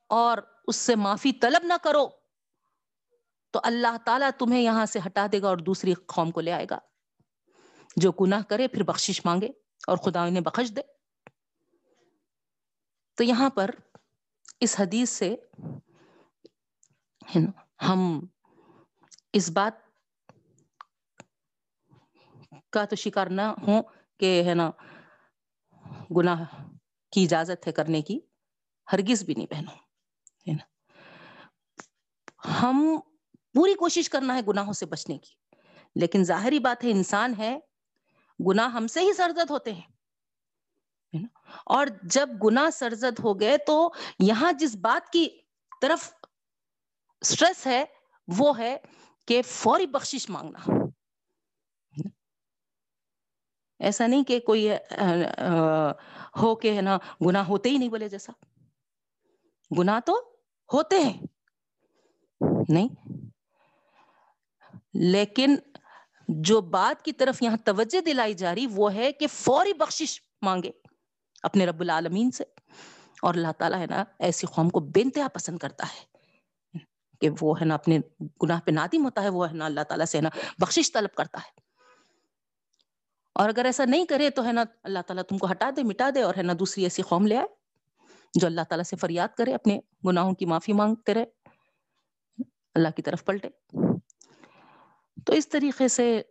[0.09, 2.09] اور اس سے معافی طلب نہ کرو،
[3.51, 6.67] تو اللہ تعالیٰ تمہیں یہاں سے ہٹا دے گا اور دوسری قوم کو لے آئے
[6.71, 6.79] گا۔
[7.97, 9.49] جو گناہ کرے، پھر بخشش مانگے
[9.87, 10.98] اور خدا انہیں بخش دے۔
[13.19, 13.71] تو یہاں پر
[14.61, 15.35] اس حدیث سے
[17.89, 18.01] ہم
[19.33, 19.75] اس بات
[22.71, 23.83] کا تو شکار نہ ہوں
[24.21, 24.71] کہ ہے نا،
[26.17, 26.45] گناہ
[27.13, 28.19] کی اجازت ہے کرنے کی،
[28.93, 29.77] ہرگز بھی نہیں پہنو
[32.63, 32.99] ہم
[33.55, 35.35] پوری کوشش کرنا ہے گناہوں سے بچنے کی،
[35.95, 37.59] لیکن ظاہری بات ہے انسان ہے،
[38.41, 39.98] گناہ ہم سے ہی سرزد ہوتے ہیں۔
[41.67, 45.29] اور جب گناہ سرزد ہو گئے تو یہاں جس بات کی
[45.83, 46.13] طرف
[47.25, 47.85] سٹریس ہے،
[48.39, 48.77] وہ ہے
[49.27, 50.73] کہ فوری بخشش مانگنا۔
[53.79, 54.71] ایسا نہیں کہ کوئی
[56.43, 58.33] ہو کے ہے نا، گناہ ہوتے ہی نہیں بولے جیسا۔
[59.79, 60.37] گناہ تو
[60.73, 61.23] ہوتے ہیں۔
[62.69, 62.89] نہیں۔
[64.95, 65.57] لیکن
[66.29, 70.71] جو بات کی طرف یہاں توجہ دلائی جا رہی، وہ ہے کہ فوری بخشش مانگے۔
[71.43, 72.45] اپنے رب العالمین سے۔
[73.23, 76.19] اور اللہ تعالیٰ ہے نا، ایسی قوم کو بے انتہا پسند کرتا ہے
[77.21, 77.99] کہ وہ ہے نا اپنے
[78.43, 80.29] گناہ پہ نادم ہوتا ہے، وہ ہے نا اللہ تعالیٰ سے ہے نا
[80.59, 81.61] بخشش طلب کرتا ہے۔
[83.35, 86.11] اور اگر ایسا نہیں کرے تو ہے نا اللہ تعالیٰ تم کو ہٹا دے، مٹا
[86.15, 87.47] دے اور ہے نا دوسری ایسی قوم لے آئے
[88.35, 91.25] جو اللہ تعالیٰ سے فریاد کرے، اپنے گناہوں کی معافی مانگتے رہے۔
[92.75, 93.49] اللہ کی طرف پلٹے۔
[95.27, 96.23] تو اس طریقے سے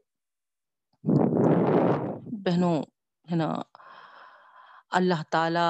[2.43, 2.83] بہنوں
[3.31, 3.61] ہے نا
[4.91, 5.67] اللہ تعالی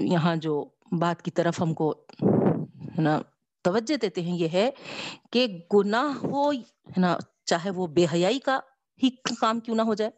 [0.00, 0.64] یہاں جو
[1.00, 1.90] بات کی طرف ہم کو
[2.96, 3.20] ہے نا،
[3.64, 4.70] توجہ دیتے ہیں، یہ ہے
[5.32, 8.58] کہ گناہ ہو، ہے نا، چاہے وہ بے حیائی کا
[9.02, 9.10] ہی
[9.40, 10.10] کام کیوں نہ ہو جائے،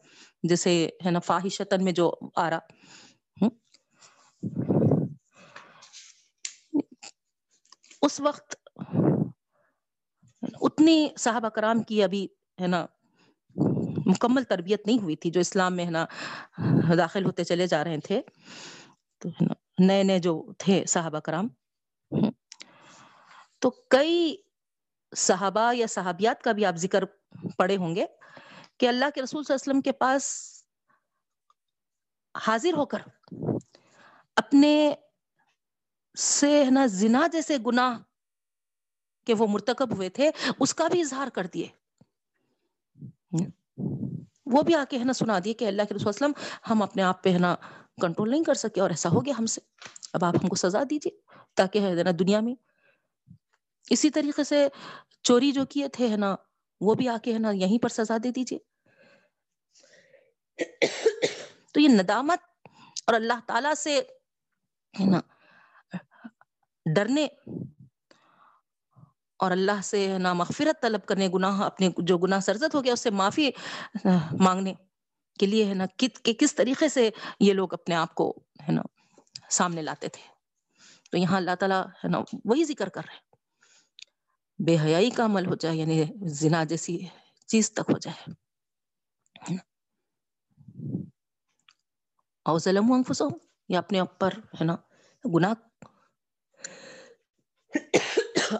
[0.42, 2.58] جیسے ہے نا فاحشتن میں جو آ رہا۔
[8.02, 8.54] اس وقت
[10.60, 12.26] اتنی صحابہ کرام کی ابھی،
[12.60, 12.86] ہے نا
[14.10, 16.06] مکمل تربیت نہیں ہوئی تھی جو اسلام میں ہے نا،
[16.98, 18.22] داخل ہوتے چلے جا رہے تھے۔
[19.18, 19.28] تو
[19.78, 21.48] نئے نئے جو تھے صحابہ کرام۔
[23.58, 24.36] تو کئی
[25.16, 27.04] صحابہ یا صحابیات کا بھی آپ ذکر
[27.56, 28.06] پڑے ہوں گے
[28.78, 30.24] کہ اللہ کے رسول صلی اللہ علیہ وسلم کے پاس
[32.40, 32.98] حاضر ہو کر
[34.36, 34.94] اپنے
[36.18, 37.98] سے نا، زنا جیسے گناہ
[39.26, 40.30] کہ وہ مرتکب ہوئے تھے،
[40.60, 41.68] اس کا بھی اظہار کر دیے۔
[44.46, 46.32] وہ بھی آ کے ہے نا سنا دیے کہ اللہ کے رسول وسلم
[46.70, 47.54] ہم اپنے آپ پہ ہے نا
[48.02, 49.60] کنٹرول نہیں کر سکے اور ایسا ہو گیا ہم سے۔
[50.12, 51.20] اب آپ ہم کو سزا دیجیے
[51.54, 52.54] تاکہ ہے نا دنیا میں۔
[53.90, 54.68] اسی طریقے سے
[55.22, 56.36] چوری جو کیے تھے ہے نا
[56.80, 58.58] وہ بھی آ کے ہے نا یہیں پر سزا دے دیجیے
[61.72, 62.38] تو یہ ندامت
[63.06, 63.98] اور اللہ تعالی سے
[65.00, 65.20] ہے نا
[66.94, 67.26] ڈرنے
[69.40, 73.00] اور اللہ سے نا مغفرت طلب کرنے، گناہ، اپنے جو گناہ سرزد ہو گیا، اس
[73.00, 73.50] سے معافی
[74.40, 74.74] مانگنے
[75.38, 77.10] کے لیے ہے نا کہ کس طریقے سے
[77.40, 78.34] یہ لوگ اپنے آپ کو
[78.68, 78.82] ہے نا
[79.50, 80.22] سامنے لاتے تھے۔
[81.10, 83.18] تو یہاں اللہ تعالیٰ ہے نا وہی ذکر کر رہے
[84.64, 86.98] بے حیائی کا عمل ہو جائے یعنی زنا جیسی
[87.46, 88.32] چیز تک ہو جائے۔
[92.46, 93.02] او ظلم
[93.68, 94.30] یا اپنے اوپر
[94.60, 94.76] ہے نا
[95.24, 95.54] گناہ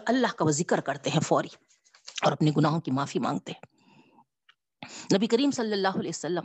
[0.05, 1.47] اللہ کا وہ ذکر کرتے ہیں فوری
[2.21, 3.61] اور اپنے گناہوں کی معافی مانگتے ہیں۔
[5.15, 6.43] نبی کریم صلی اللہ علیہ وسلم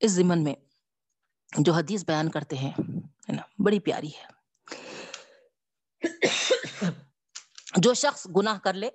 [0.00, 0.54] اس زمن میں
[1.58, 2.72] جو حدیث بیان کرتے ہیں
[3.28, 4.36] نا، بڑی پیاری ہے۔
[7.76, 8.90] جو شخص گناہ کر لے،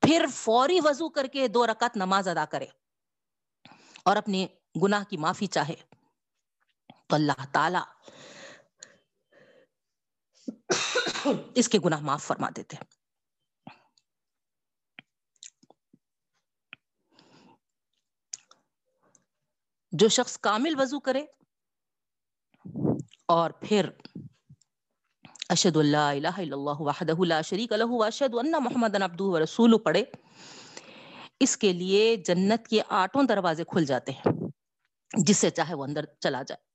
[0.00, 2.66] پھر فوری وضو کر کے دو رکعت نماز ادا کرے
[4.02, 4.46] اور اپنے
[4.82, 5.74] گناہ کی معافی چاہے،
[7.06, 7.78] تو اللہ تعالی
[11.54, 12.76] اس کے گناہ معاف فرما دیتے
[19.92, 21.24] جو شخص کامل وضو کرے
[23.28, 23.90] اور پھر
[25.48, 30.04] اشد اللہ الہ الا اللہ وحدہ لا شریک لہ واشهد ان محمد عبدہ ورسولہ پڑھے،
[31.40, 34.32] اس کے لیے جنت کے آٹھوں دروازے کھل جاتے ہیں،
[35.26, 36.65] جس سے چاہے وہ اندر چلا جائے۔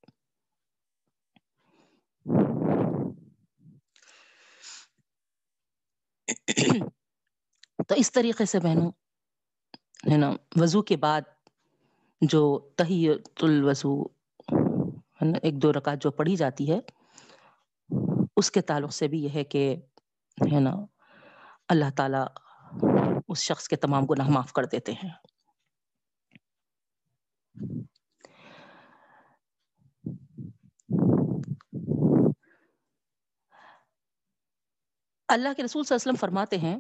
[7.88, 8.92] تو اس طریقے سے بہنوں
[10.12, 11.22] ہے نا، وضو کے بعد
[12.22, 14.04] جو تحیت الوضو
[15.44, 16.80] ایک دو رکعت جو پڑھی جاتی ہے،
[18.38, 19.76] اس کے تعلق سے بھی یہ ہے کہ،
[20.38, 20.76] ہے نا،
[21.70, 22.24] اللہ تعالی
[23.28, 25.10] اس شخص کے تمام گناہ معاف کر دیتے ہیں۔
[35.32, 36.80] اللہ کے رسول صلی اللہ علیہ وسلم فرماتے ہیں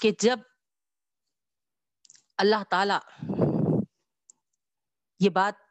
[0.00, 0.38] کہ جب
[2.36, 2.94] اللہ تعالی
[5.20, 5.62] یہ بات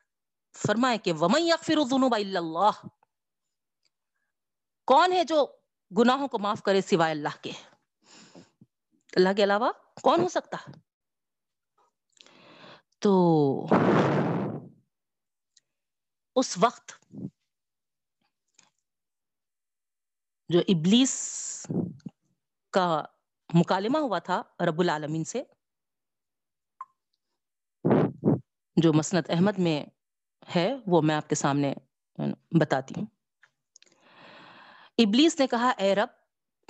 [0.56, 2.86] فرمائے کہ ومن یغفر الذنوب الا اللہ
[4.88, 5.46] کون ہے جو
[5.92, 7.52] گناہوں کو معاف کرے سوائے اللہ کے؟
[9.14, 10.58] اللہ کے علاوہ کون ہو سکتا؟
[13.00, 13.14] تو
[16.36, 16.92] اس وقت
[20.54, 21.66] جو ابلیس
[22.72, 23.04] کا
[23.54, 25.44] مکالمہ ہوا تھا رب العالمین سے،
[28.76, 29.86] جو مسنت احمد میں
[30.56, 31.74] ہے، وہ میں آپ کے سامنے
[32.60, 33.06] بتاتی ہوں۔
[34.98, 36.08] ابلیس نے کہا، اے رب،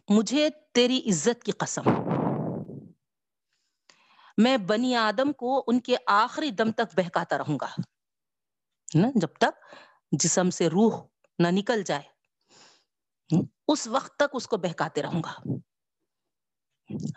[0.09, 1.81] مجھے تیری عزت کی قسم۔
[4.37, 7.67] میں بنی آدم کو ان کے آخری دم تک بہکاتا رہوں گا۔
[9.15, 9.75] جب تک
[10.11, 11.03] جسم سے روح
[11.39, 12.12] نہ نکل جائے۔
[13.67, 15.33] اس وقت تک اس کو بہکاتے رہوں گا۔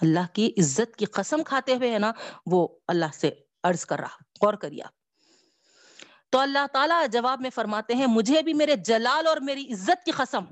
[0.02, 2.12] اللہ کی عزت کی قسم کھاتے ہوئے ہے نا
[2.46, 3.30] وہ اللہ سے
[3.62, 4.86] عرض کر رہا غور کریا
[6.30, 10.10] تو اللہ تعالیٰ جواب میں فرماتے ہیں مجھے بھی میرے جلال اور میری عزت کی
[10.10, 10.44] قسم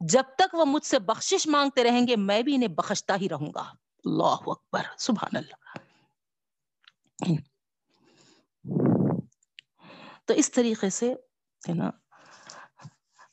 [0.00, 3.50] جب تک وہ مجھ سے بخشش مانگتے رہیں گے میں بھی انہیں بخشتا ہی رہوں
[3.54, 3.72] گا۔
[4.04, 5.78] اللہ اکبر سبحان اللہ۔
[10.24, 11.14] تو اس طریقے سے
[11.68, 11.90] ہے نا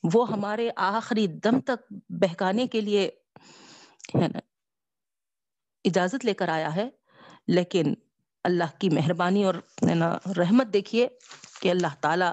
[0.02, 3.10] وہ ہمارے آخری دم تک بہکانے کے لیے
[4.22, 4.38] ہے نا،
[5.84, 6.88] اجازت لے کر آیا ہے۔
[7.48, 7.94] لیکن
[8.44, 9.54] اللہ کی مہربانی اور
[9.90, 11.08] ہے نا، رحمت دیکھیے
[11.62, 12.26] کہ اللہ تعالی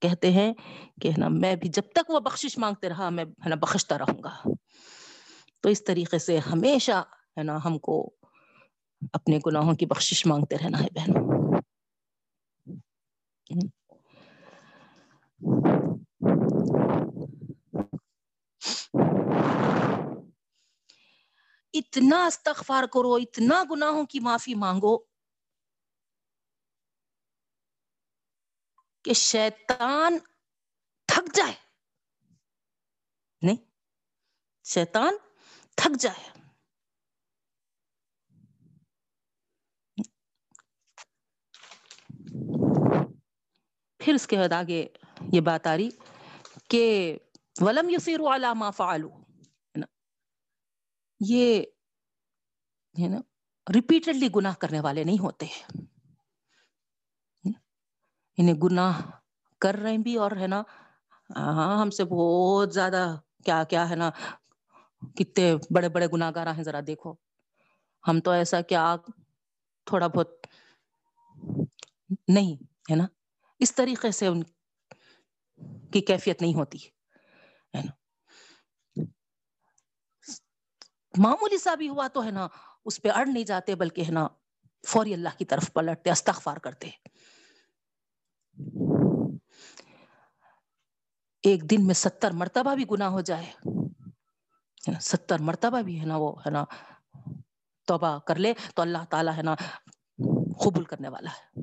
[0.00, 0.54] کہتے ہیں
[1.00, 3.98] کہ ہے نا، میں بھی جب تک وہ بخشش مانگتے رہا، میں ہے نا بخشتا
[3.98, 4.36] رہوں گا۔
[5.60, 7.02] تو اس طریقے سے ہمیشہ
[7.38, 8.10] ہے نا ہم کو
[9.12, 11.12] اپنے گناہوں کی بخشش مانگتے رہنا ہے بہن۔
[21.72, 24.98] اتنا استغفار کرو، اتنا گناہوں کی معافی مانگو
[29.04, 30.18] کہ شیطان
[31.06, 31.54] تھک جائے۔
[33.42, 33.56] نہیں،
[34.64, 35.16] شیطان
[35.76, 36.30] تھک جائے۔
[43.98, 44.88] پھر اس کے بعد آگے
[45.32, 45.90] یہ بات آ رہی
[46.68, 47.18] کہ
[47.60, 48.20] ولم یسیر
[48.54, 49.19] ما فعلو
[51.20, 51.62] یہ
[52.96, 53.20] ہے نا
[53.66, 55.46] ریپیٹڈلی گناہ کرنے والے نہیں ہوتے.
[58.38, 59.00] انہیں گناہ
[59.60, 60.62] کر رہے بھی اور ہے نا
[61.30, 63.04] ہاں ہم سے بہت زیادہ
[63.44, 64.10] کیا کیا ہے نا،
[65.16, 67.14] کتنے بڑے بڑے گناہ گار ہیں، ذرا دیکھو.
[68.04, 68.84] ہم تو ایسا کیا
[69.86, 70.46] تھوڑا بہت
[72.28, 72.54] نہیں،
[72.90, 73.06] ہے نا؟
[73.60, 74.42] اس طریقے سے ان
[75.92, 76.78] کی کیفیت نہیں ہوتی،
[77.74, 77.92] ہے نا؟
[81.18, 82.48] معمولی سا بھی ہوا تو ہے نا،
[82.84, 84.28] اس پہ اڑ نہیں جاتے بلکہ ہے نا
[84.88, 86.90] فوری اللہ کی طرف پلٹتے، استغفار کرتے۔
[91.42, 93.52] ایک دن میں ستر مرتبہ بھی گناہ ہو جائے۔
[95.00, 96.64] ستر مرتبہ بھی ہے نا وہ ہے نا
[97.86, 99.54] توبہ کر لے تو اللہ تعالیٰ ہے نا
[100.64, 101.60] قبول کرنے والا ہے۔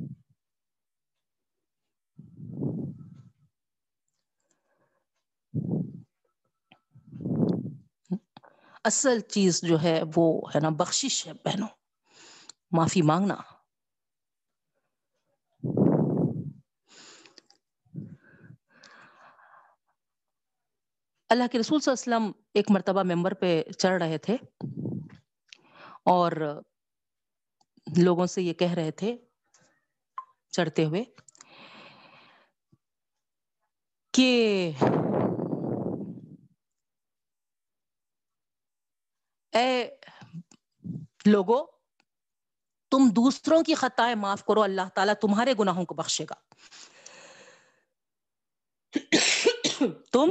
[8.87, 11.67] اصل چیز جو ہے وہ ہے نا بخشش ہے بہنوں۔
[12.71, 13.35] معافی مانگنا۔
[21.29, 24.37] اللہ کے رسول صلی اللہ علیہ وسلم ایک مرتبہ ممبر پہ چڑھ رہے تھے
[26.05, 26.31] اور
[27.97, 29.17] لوگوں سے یہ کہہ رہے تھے
[30.51, 31.03] چڑھتے ہوئے
[34.13, 34.71] کہ
[39.57, 39.89] اے
[41.25, 41.65] لوگو،
[42.91, 46.35] تم دوسروں کی خطائیں معاف کرو، اللہ تعالیٰ تمہارے گناہوں کو بخشے گا۔
[50.11, 50.29] تم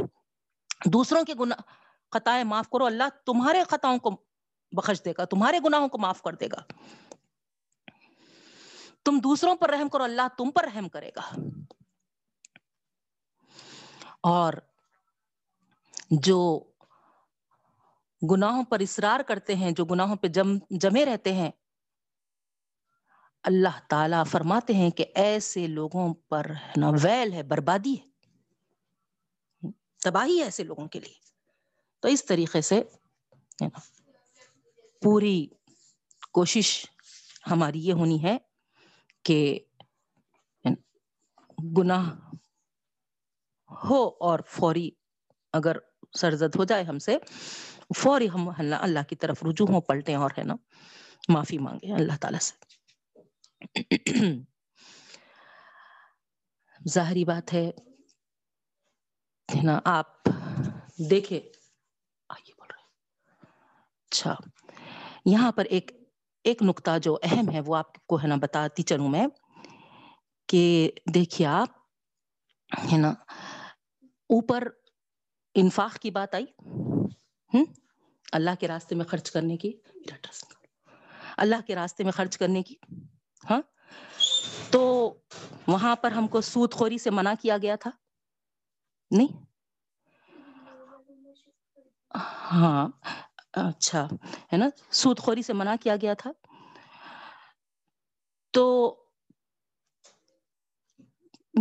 [0.84, 1.62] دوسروں کے گناہ،
[2.10, 4.10] خطائیں معاف کرو، اللہ تمہارے خطاؤں کو
[4.72, 6.72] بخش دے گا، تمہارے گناہوں کو معاف کر دے گا۔
[9.04, 11.34] تم دوسروں پر رحم کرو، اللہ تم پر رحم کرے گا۔
[14.20, 14.52] اور
[16.10, 16.70] جو
[18.30, 21.50] گناہوں پر اصرار کرتے ہیں، جو گناہوں پہ جم، جمے رہتے ہیں۔
[23.42, 26.46] اللہ تعالی فرماتے ہیں کہ ایسے لوگوں پر
[26.76, 28.08] نا ویل ہے، بربادی ہے۔
[30.04, 31.26] تباہی ہے ایسے لوگوں کے لیے۔
[32.00, 32.82] تو اس طریقے سے
[35.02, 35.46] پوری
[36.32, 36.86] کوشش
[37.50, 38.38] ہماری یہ ہونی ہے
[39.22, 39.58] کہ
[41.78, 42.14] گناہ
[43.84, 44.90] ہو اور فوری
[45.52, 45.76] اگر
[46.18, 47.16] سرزد ہو جائے ہم سے
[47.94, 50.54] فوری ہم اللہ کی طرف رجوع ہوں، پلٹیں اور ہے نا؟
[51.28, 52.66] معافی مانگے اللہ تعالیٰ سے۔
[56.88, 57.70] ظاہری بات ہے
[59.62, 60.24] نا، آپ
[61.10, 61.52] دیکھے
[62.28, 62.82] آئیے بول رہے
[64.08, 64.34] اچھا۔
[65.24, 65.90] یہاں پر ایک
[66.44, 69.26] ایک نقطہ جو اہم ہے، وہ آپ کو ہے نا بتاتی چلوں میں
[70.46, 71.68] کہ دیکھیے آپ،
[72.92, 73.10] ہے نا،
[74.02, 74.68] اوپر
[75.54, 76.46] انفاق کی بات آئی۔
[78.32, 79.72] اللہ کے راستے میں خرچ کرنے کی
[81.36, 82.74] اللہ کے راستے میں خرچ کرنے کی۔
[83.50, 83.62] ہاں؟
[84.70, 85.14] تو
[85.66, 87.90] وہاں پر ہم کو سود خوری سے منع کیا گیا تھا؟
[89.10, 89.44] نہیں؟
[92.52, 92.88] ہاں
[93.52, 94.06] اچھا
[94.52, 96.32] ہے نا؟ سود خوری سے منع کیا گیا تھا۔
[98.50, 98.96] تو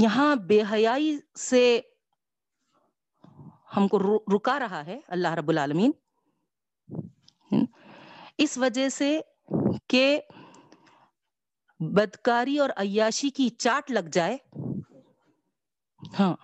[0.02, 1.82] یہاں بے حیائی سے
[3.78, 4.00] ہم کو
[4.36, 5.92] رکا رہا ہے، اللہ رب العالمین۔
[8.38, 9.22] اس وجہ سے
[9.88, 10.22] کہ
[11.80, 14.38] بدکاری اور عیاشی کی چاٹ لگ جائے۔
[16.20, 16.36] ہاں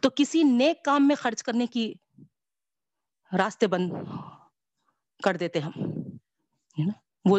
[0.00, 1.94] تو کسی نیک کام میں خرچ کرنے کی
[3.38, 3.92] راستے بند
[5.22, 5.72] کر دیتے ہم
[7.24, 7.38] وہ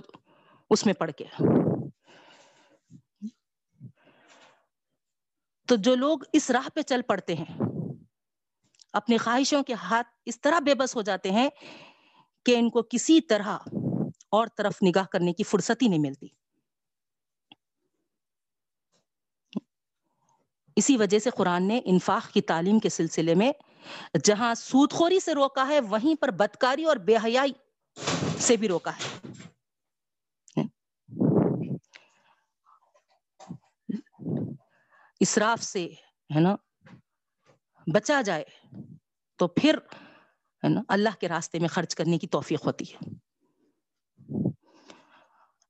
[0.69, 1.25] اس میں پڑھ کے۔
[5.65, 7.55] تو جو لوگ اس راہ پہ چل پڑتے ہیں
[8.97, 11.49] اپنی خواہشوں کے ہاتھ اس طرح بے بس ہو جاتے ہیں
[12.45, 13.57] کہ ان کو کسی طرح
[14.29, 16.27] اور طرف نگاہ کرنے کی فرصت ہی نہیں ملتی۔
[20.75, 23.51] اسی وجہ سے قرآن نے انفاق کی تعلیم کے سلسلے میں
[24.23, 27.53] جہاں سود خوری سے روکا ہے، وہیں پر بدکاری اور بے حیائی
[28.37, 29.07] سے بھی روکا ہے۔
[35.19, 35.85] اسراف سے،
[36.35, 36.55] ہے نا،
[37.87, 38.43] بچا جائے۔
[39.37, 39.77] تو پھر
[40.63, 42.97] ہے نا، اللہ کے راستے میں خرچ کرنے کی توفیق ہوتی ہے۔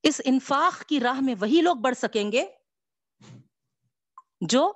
[0.03, 2.45] اس انفاق کی راہ میں وہی لوگ بڑھ سکیں گے
[4.41, 4.73] جو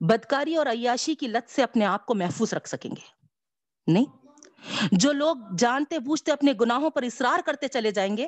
[0.00, 3.26] بدکاری اور عیاشی کی لت سے اپنے آپ کو محفوظ رکھ سکیں گے۔
[3.92, 4.26] نہیں،
[4.92, 8.26] جو لوگ جانتے بوجھتے اپنے گناہوں پر اصرار کرتے چلے جائیں گے،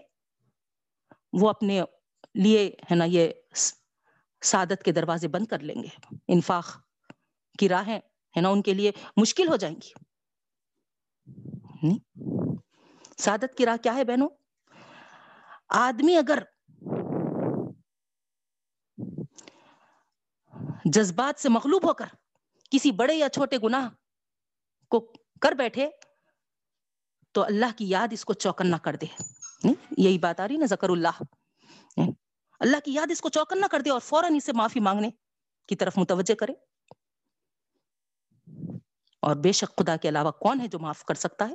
[1.33, 1.83] وہ اپنے
[2.35, 3.29] لیے ہے نا یہ
[4.43, 6.79] سعادت کے دروازے بند کر لیں گے۔ انفاق
[7.59, 8.01] کی راہیں
[8.37, 9.93] ہے نا، ان کے لیے مشکل ہو جائیں گی۔
[11.83, 11.99] نہیں۔
[13.19, 14.29] سعادت کی راہ کیا ہے بہنوں؟
[15.69, 16.39] آدمی اگر
[20.85, 22.05] جذبات سے مغلوب ہو کر
[22.71, 23.89] کسی بڑے یا چھوٹے گناہ
[24.89, 25.91] کو کر بیٹھے،
[27.33, 29.07] تو اللہ کی یاد اس کو چوکن نہ کر دے۔
[29.99, 31.23] یہی بات آ رہی نا ذکر اللہ
[32.61, 35.11] اللہ کی یاد اس کو چوکن نہ کر دے اور فوراً اسے معافی مانگنے
[35.69, 36.74] کی طرف متوجہ کرے۔
[39.25, 41.55] اور بے شک خدا کے علاوہ کون ہے جو معاف کر سکتا ہے؟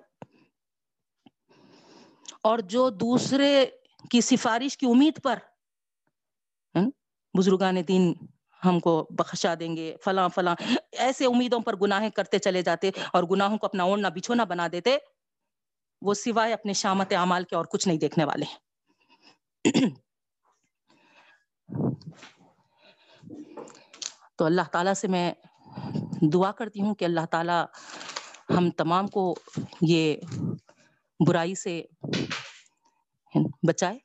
[2.44, 3.66] اور جو دوسرے
[4.12, 5.40] کی سفارش کی امید پر
[7.34, 8.14] بزرگان دین
[8.62, 10.56] ہم کو بخشا دیں گے، فلاں فلاں،
[10.98, 14.98] ایسے امیدوں پر گناہیں کرتے چلے جاتے اور گناہوں کو اپنا اوڑنا بچھونا بنا دیتے،
[16.02, 18.46] وہ سوائے اپنے شامت اعمال کے اور کچھ نہیں دیکھنے والے
[24.38, 25.32] تو اللہ تعالیٰ سے میں
[26.34, 27.66] دعا کرتی ہوں کہ اللہ تعالیٰ
[28.50, 29.36] ہم تمام کو
[29.82, 30.16] یہ
[31.28, 31.82] برائی سے
[33.68, 34.00] بچائے۔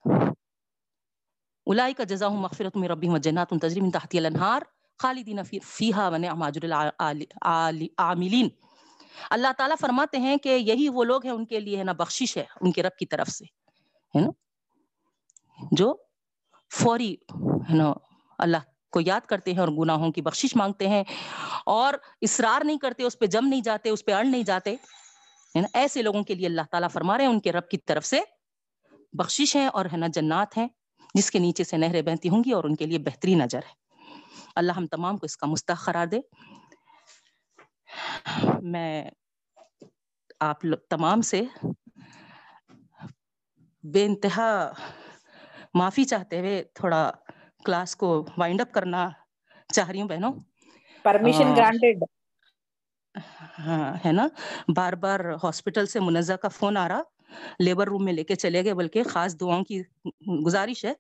[1.66, 4.62] الائی کا جزا ہوں مغفرت میں ربی جنات تجریم تحتی الانہار
[4.98, 6.64] خالدین فیہا و نعم اجر
[6.98, 8.48] العاملین
[9.30, 12.36] اللہ تعالیٰ فرماتے ہیں کہ یہی وہ لوگ ہیں ان کے لیے ہے نا بخشش
[12.36, 13.44] ہے ان کے رب کی طرف سے،
[14.14, 14.30] ہے نا؟
[15.72, 15.96] جو
[16.70, 17.16] فوری،
[17.70, 17.92] ہے نا،
[18.38, 21.05] اللہ کو یاد کرتے ہیں اور گناہوں کی بخشش مانگتے ہیں
[21.66, 24.74] اور اصرار نہیں کرتے، اس پہ جم نہیں جاتے، اس پہ اڑ نہیں جاتے،
[25.57, 27.78] ہے نا؟ ایسے لوگوں کے لیے اللہ تعالیٰ فرما رہے ہیں، ان کے رب کی
[27.78, 28.20] طرف سے
[29.12, 30.68] بخشش ہیں اور ہے نا جنات ہیں،
[31.14, 33.72] جس کے نیچے سے نہریں بہتی ہوں گی اور ان کے لیے بہترین نظر ہے۔
[34.57, 36.20] اللہ ہم تمام کو اس کا مستحق قرار دے۔
[38.62, 39.11] میں
[40.40, 41.42] آپ تمام سے
[43.82, 44.72] بے انتہا
[45.74, 47.11] معافی چاہتے ہوئے تھوڑا
[47.64, 48.08] کلاس کو
[48.38, 49.08] وائنڈ اپ کرنا
[49.70, 50.32] چاہ رہی ہوں بہنوں
[51.04, 51.98] پرمیشن گرانٹیڈ
[53.58, 54.26] ہاں ہے نا
[54.76, 57.02] بار بار ہاسپٹل سے منزہ کا فون آ رہا
[57.60, 59.80] لیبر روم میں لے کے چلے گئے بلکہ خاص دعاؤں کی
[60.46, 60.92] گزارش ہے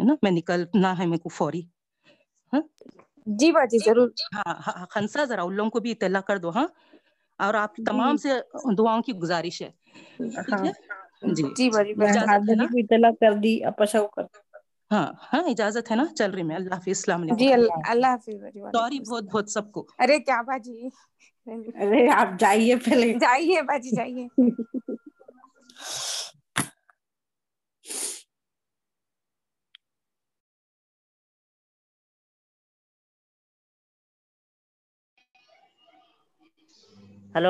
[0.00, 1.62] نا میں نکلنا ہے میرے کو فوری
[3.26, 4.54] جی باجی ضرور ہاں
[4.90, 6.66] خنسا ذرا ان لوگوں کو بھی اطلاع کر دو ہاں
[7.40, 8.38] اور آپ تمام سے
[8.78, 9.70] دعاؤں کی گزارش ہے
[11.56, 11.94] جی باجی
[12.82, 14.24] اطلاع کر دی اپشا کر
[14.90, 18.42] ہاں ہاں اجازت ہے نا چل رہی میں اللہ حافظ السلام علیکم۔ جی اللہ حافظ
[18.72, 20.88] سوری بہت بہت سب کو۔ ارے کیا باجی؟
[21.80, 24.26] ارے آپ جائیے پہلے۔ جائیے باجی جائیے۔